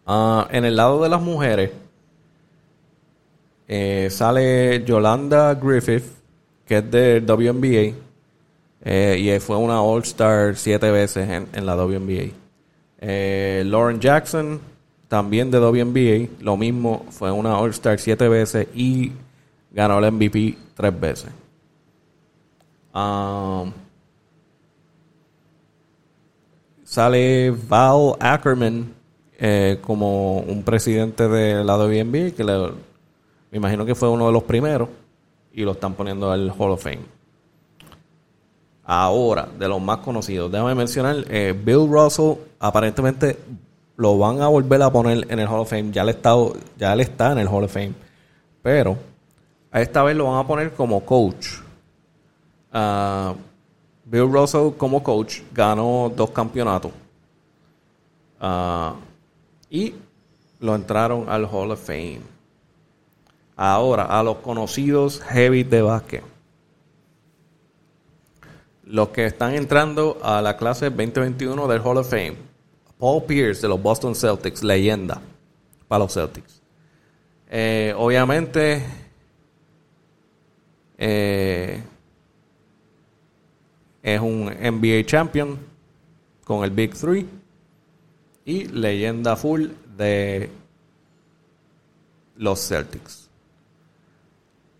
[0.05, 1.71] Ah, en el lado de las mujeres.
[3.69, 6.03] eh, sale Yolanda Griffith,
[6.65, 7.95] que es del WNBA.
[8.83, 12.33] eh, y fue una All-Star siete veces en, en la WNBA.
[12.99, 14.59] Eh, Lauren Jackson,
[15.07, 19.13] también de WNBA, lo mismo, fue una All-Star siete veces y
[19.71, 21.31] ganó el MVP tres veces.
[22.93, 23.71] Um,
[26.89, 28.91] sale Val Ackerman
[29.37, 32.71] eh, como un presidente de la WNBA, que le-
[33.51, 34.89] me imagino que fue uno de los primeros,
[35.53, 36.99] y lo están poniendo al Hall of Fame.
[38.83, 43.37] Ahora, de los más conocidos, déjame mencionar, eh, Bill Russell aparentemente
[43.97, 46.33] lo van a volver a poner en el Hall of Fame, ya le está,
[46.77, 47.93] ya le está en el Hall of Fame,
[48.63, 48.97] pero
[49.71, 51.47] a esta vez lo van a poner como coach.
[52.73, 53.35] Ah,
[54.09, 56.91] Bill Russell como coach ganó dos campeonatos.
[58.39, 58.95] Ah,
[59.69, 59.93] y
[60.59, 62.21] lo entraron al Hall of Fame.
[63.55, 66.23] Ahora, a los conocidos heavy de básquet.
[68.83, 72.37] Los que están entrando a la clase 2021 del Hall of Fame.
[72.97, 75.21] Paul Pierce de los Boston Celtics, leyenda
[75.87, 76.61] para los Celtics.
[77.47, 78.83] Eh, obviamente,
[80.97, 81.83] eh,
[84.01, 85.57] es un NBA champion
[86.43, 87.27] con el Big Three
[88.45, 90.49] y leyenda full de
[92.37, 93.29] los Celtics.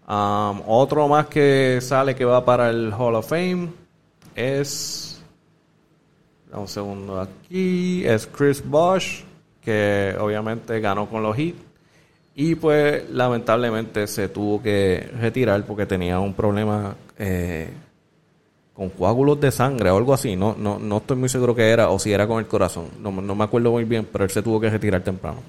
[0.07, 3.70] Um, otro más que sale que va para el Hall of Fame
[4.36, 5.22] es.
[6.51, 8.03] Un segundo aquí.
[8.05, 9.22] Es Chris Bosh,
[9.61, 11.53] que obviamente ganó con los Heat.
[12.34, 17.70] Y pues lamentablemente se tuvo que retirar porque tenía un problema eh,
[18.80, 20.38] con coágulos de sangre o algo así.
[20.38, 22.86] No, no, no estoy muy seguro que era o si era con el corazón.
[23.01, 25.41] No, no me acuerdo muy bien, pero él se tuvo que retirar temprano.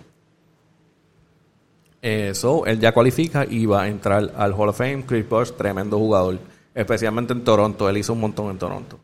[2.02, 5.04] Eso, él ya cualifica y va a entrar al Hall of Fame.
[5.06, 6.38] Chris Bosh, tremendo jugador,
[6.74, 7.88] especialmente en Toronto.
[7.88, 8.98] Él hizo un montón en Toronto.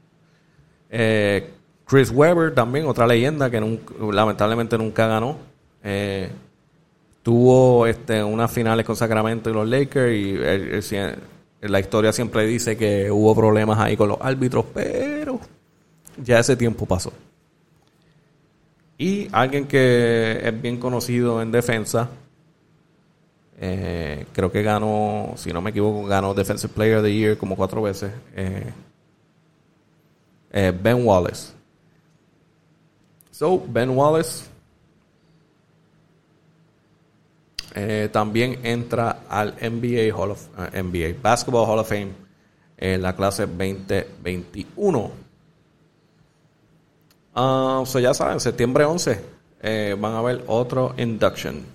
[0.91, 1.51] Eh,
[1.87, 5.37] Chris Webber, también otra leyenda que nunca- lamentablemente nunca ganó.
[5.85, 6.29] Eh,
[7.23, 10.83] tuvo este, unas finales con Sacramento y los Lakers y él- él
[11.61, 15.41] la historia siempre dice que hubo problemas ahí con los árbitros, pero
[16.23, 17.13] ya ese tiempo pasó.
[18.99, 22.09] Y alguien que es bien conocido en defensa,
[23.59, 27.57] eh, creo que ganó, si no me equivoco, ganó Defensive Player of the Year como
[27.57, 28.11] cuatro veces.
[28.35, 28.73] eh,
[30.53, 31.53] eh, ben Wallace.
[33.31, 34.47] So, Ben Wallace
[37.79, 42.09] eh, también entra al NBA Hall of eh, NBA Basketball Hall of Fame
[42.79, 45.11] en la clase 2021.
[47.35, 49.21] Ah, so ya saben, septiembre 11
[49.61, 51.67] eh, van a haber otro induction.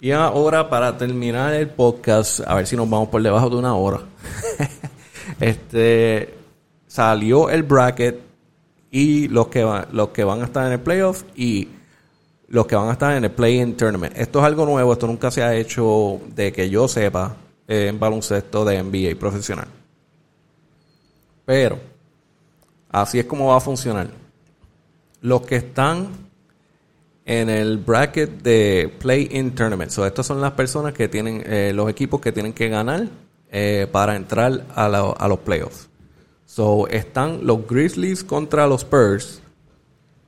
[0.00, 3.76] Y ahora para terminar el podcast, a ver si nos vamos por debajo de una
[3.76, 4.00] hora.
[5.38, 6.34] este
[6.88, 8.20] salió el bracket
[8.90, 11.68] y los que van, los que van a estar en el playoff y
[12.48, 14.16] los que van a estar en el play-in tournament.
[14.16, 17.36] Esto es algo nuevo, esto nunca se ha hecho de que yo sepa
[17.66, 19.68] eh, en baloncesto de NBA profesional.
[21.44, 21.78] Pero
[22.90, 24.08] así es como va a funcionar.
[25.20, 26.08] Los que están
[27.26, 29.90] en el bracket de play-in tournament.
[29.90, 33.08] So, estas son las personas que tienen, eh, los equipos que tienen que ganar
[33.50, 35.88] eh, para entrar a, la- a los playoffs.
[36.44, 39.40] So, están los Grizzlies contra los Spurs.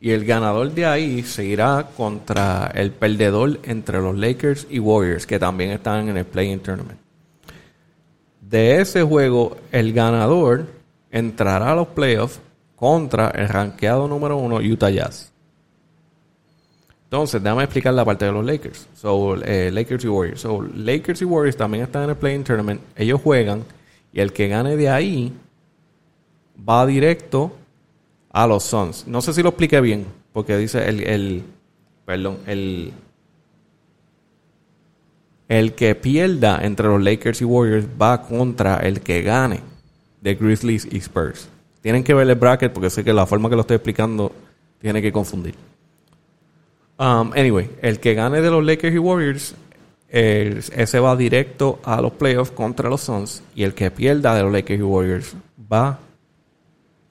[0.01, 5.27] Y el ganador de ahí se irá contra el perdedor entre los Lakers y Warriors,
[5.27, 6.99] que también están en el play-in tournament.
[8.41, 10.67] De ese juego, el ganador
[11.11, 12.41] entrará a los playoffs
[12.77, 15.33] contra el rankeado número uno Utah Jazz.
[17.05, 18.89] Entonces, déjame explicar la parte de los Lakers.
[18.95, 20.41] So, eh, Lakers y Warriors.
[20.41, 22.81] So, Lakers y Warriors también están en el Playing Tournament.
[22.97, 23.65] Ellos juegan
[24.13, 25.33] y el que gane de ahí
[26.69, 27.53] va directo
[28.37, 29.07] a los Suns.
[29.07, 31.43] No sé si lo expliqué bien, porque dice el, el
[32.05, 32.93] perdón, el
[35.49, 39.61] el que pierda entre los Lakers y Warriors va contra el que gane
[40.21, 41.49] de Grizzlies y Spurs.
[41.81, 44.31] Tienen que ver el bracket porque sé que la forma que lo estoy explicando
[44.83, 45.55] tiene que confundir.
[46.99, 49.55] Um, anyway, el que gane de los Lakers y Warriors,
[50.11, 53.43] ese va directo a los playoffs contra los Suns.
[53.55, 55.35] Y el que pierda de los Lakers y Warriors
[55.73, 56.01] va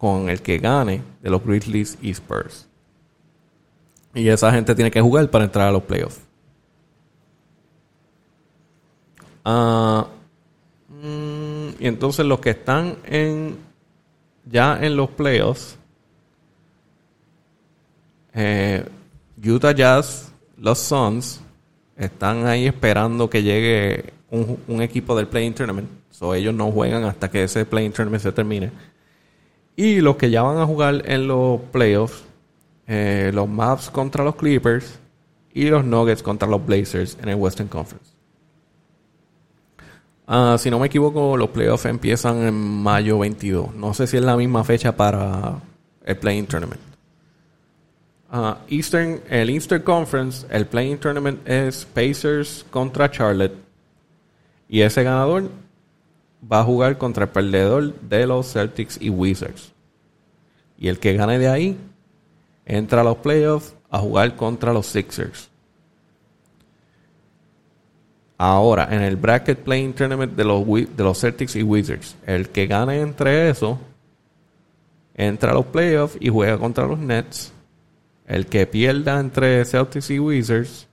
[0.06, 2.68] con el que gane de los Grizzlies y Spurs.
[4.14, 6.22] Y esa gente tiene que jugar para entrar a los playoffs.
[9.44, 10.06] Ah,
[10.90, 13.58] mm, y entonces los que están en
[14.46, 15.76] ya en los playoffs,
[18.36, 18.86] eh,
[19.44, 21.42] Utah Jazz, los Suns,
[21.98, 25.90] están ahí esperando que llegue un, equipo del Playing Tournament.
[26.12, 28.72] So, ellos no juegan hasta que ese Playing Tournament se termine.
[29.76, 32.24] Y los que ya van a jugar en los playoffs,
[32.88, 35.00] eh, los Mavs contra los Clippers
[35.54, 38.16] y los Nuggets contra los Blazers en el Western Conference.
[40.28, 43.76] Ah, si no me equivoco, los playoffs empiezan en mayo 22.
[43.76, 45.60] No sé si es la misma fecha para
[46.04, 46.82] el Playing Tournament.
[48.32, 53.56] Ah, Eastern, el Eastern Conference, el Playing Tournament es Pacers contra Charlotte.
[54.68, 55.50] Y ese ganador
[56.42, 59.74] va a jugar contra el perdedor de los Celtics y Wizards.
[60.78, 61.78] Y el que gane de ahí
[62.66, 65.50] entra a los playoffs a jugar contra los Sixers.
[68.38, 72.68] Ahora, en el bracket playing tournament de los, de los Celtics y Wizards, el que
[72.68, 73.80] gane entre eso
[75.16, 77.54] entra a los playoffs y juega contra los Nets.
[78.28, 80.88] El que pierda entre Celtics y Wizards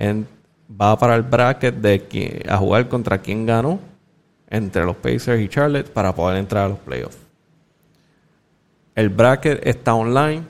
[0.00, 3.78] va para el bracket de a jugar contra quien ganó
[4.48, 7.18] entre los Pacers y Charlotte para poder entrar a los playoffs.
[8.94, 10.42] El bracket está online,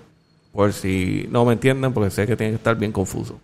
[0.52, 3.40] por si no me entienden, porque sé que tiene que estar bien confuso.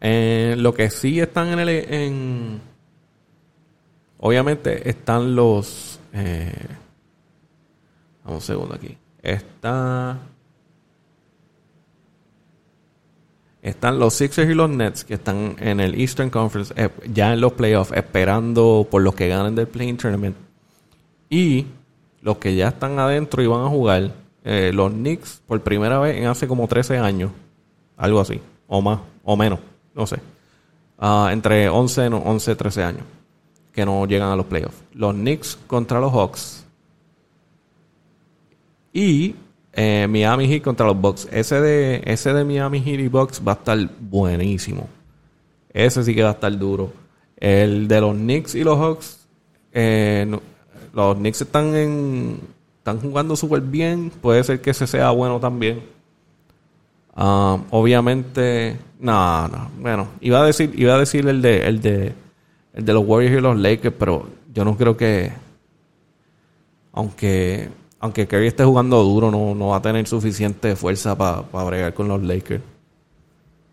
[0.00, 1.68] Eh, lo que sí están en el.
[1.68, 2.60] En,
[4.18, 6.00] obviamente están los.
[6.12, 6.52] Eh,
[8.24, 8.96] un segundo aquí.
[9.22, 10.18] Está.
[13.66, 17.40] Están los Sixers y los Nets que están en el Eastern Conference eh, ya en
[17.40, 20.36] los playoffs esperando por los que ganen del Playing Tournament.
[21.28, 21.66] Y
[22.20, 24.12] los que ya están adentro y van a jugar,
[24.44, 27.32] eh, los Knicks por primera vez en hace como 13 años,
[27.96, 29.58] algo así, o más, o menos,
[29.96, 30.20] no sé.
[30.96, 33.02] Ah, entre 11, no, 11, 13 años
[33.72, 34.80] que no llegan a los playoffs.
[34.92, 36.64] Los Knicks contra los Hawks.
[38.92, 39.34] Y
[39.76, 41.28] eh, Miami Heat contra los Bucks.
[41.30, 44.88] Ese de, ese de Miami Heat y Bucks va a estar buenísimo.
[45.72, 46.92] Ese sí que va a estar duro.
[47.36, 49.28] El de los Knicks y los Hawks.
[49.72, 50.26] eh,
[50.94, 52.40] los Knicks están en,
[52.78, 54.10] están jugando súper bien.
[54.22, 55.82] Puede ser que ese sea bueno también.
[57.14, 59.70] Ah, obviamente, no, no.
[59.78, 62.14] Bueno, iba a decir, iba a decir el de, el de,
[62.72, 65.32] el de los Warriors y los Lakers, pero yo no creo que,
[66.92, 67.68] aunque,
[68.06, 72.22] aunque Curry esté jugando duro, no, va a tener suficiente fuerza para bregar con los
[72.22, 72.62] Lakers.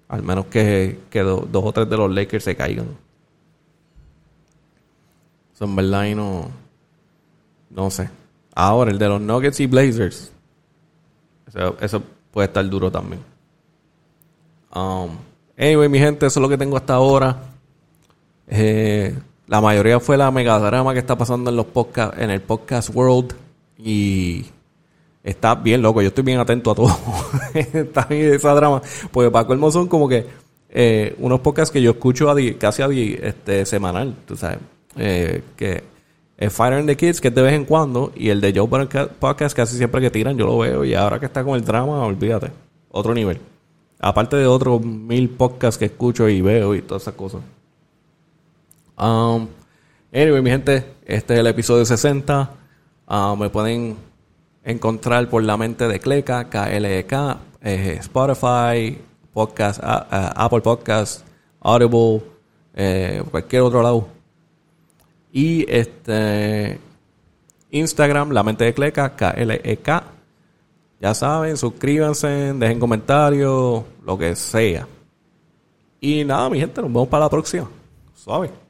[0.10, 2.88] Al menos que, que do- dos o tres de los Lakers se caigan.
[5.54, 6.50] Eso en verdad y no,
[7.70, 8.10] no sé.
[8.56, 10.32] Ahora, el de los Nuggets y Blazers.
[11.48, 13.22] Eso, eso puede estar duro también.
[14.76, 15.10] Um,
[15.58, 17.38] anyway, mi gente, eso es lo que tengo hasta ahora.
[18.48, 19.16] Eh,
[19.48, 23.36] la mayoría fue la megadrama que está pasando en los podcast, en el podcast world.
[23.78, 24.46] Y
[25.24, 26.02] está bien loco.
[26.02, 26.98] Yo estoy bien atento a todo.
[27.54, 28.82] está bien esa drama.
[29.12, 30.26] Porque colmo son como que
[30.70, 34.16] eh, unos podcasts que yo escucho a di- casi a di- este, semanal.
[34.26, 34.60] Tú sabes.
[34.96, 35.84] Eh, que
[36.38, 38.12] es Fire and the Kids, que es de vez en cuando.
[38.16, 38.68] Y el de Joe
[39.20, 40.84] Podcast, casi siempre que tiran, yo lo veo.
[40.86, 42.52] Y ahora que está con el drama, olvídate.
[42.92, 43.40] Otro nivel.
[44.00, 47.42] Aparte de otros mil podcasts que escucho y veo y todas esas cosas.
[48.98, 49.48] Um,
[50.14, 52.50] anyway, mi gente, este es el episodio 60.
[53.08, 53.98] Ah, me pueden
[54.64, 57.14] encontrar por la mente de Cleca, KLEK,
[57.62, 58.98] eh, Spotify,
[59.34, 61.26] podcast, ah, ah, Apple Podcast,
[61.60, 62.22] Audible,
[62.74, 64.08] eh, cualquier otro lado.
[65.32, 66.80] Y este
[67.72, 70.04] Instagram, la mente de Cleca, KLEK.
[71.02, 74.88] Ya saben, suscríbanse, dejen comentarios, lo que sea.
[76.00, 77.70] Y nada, mi gente, nos vemos para la próxima.
[78.16, 78.63] Suave.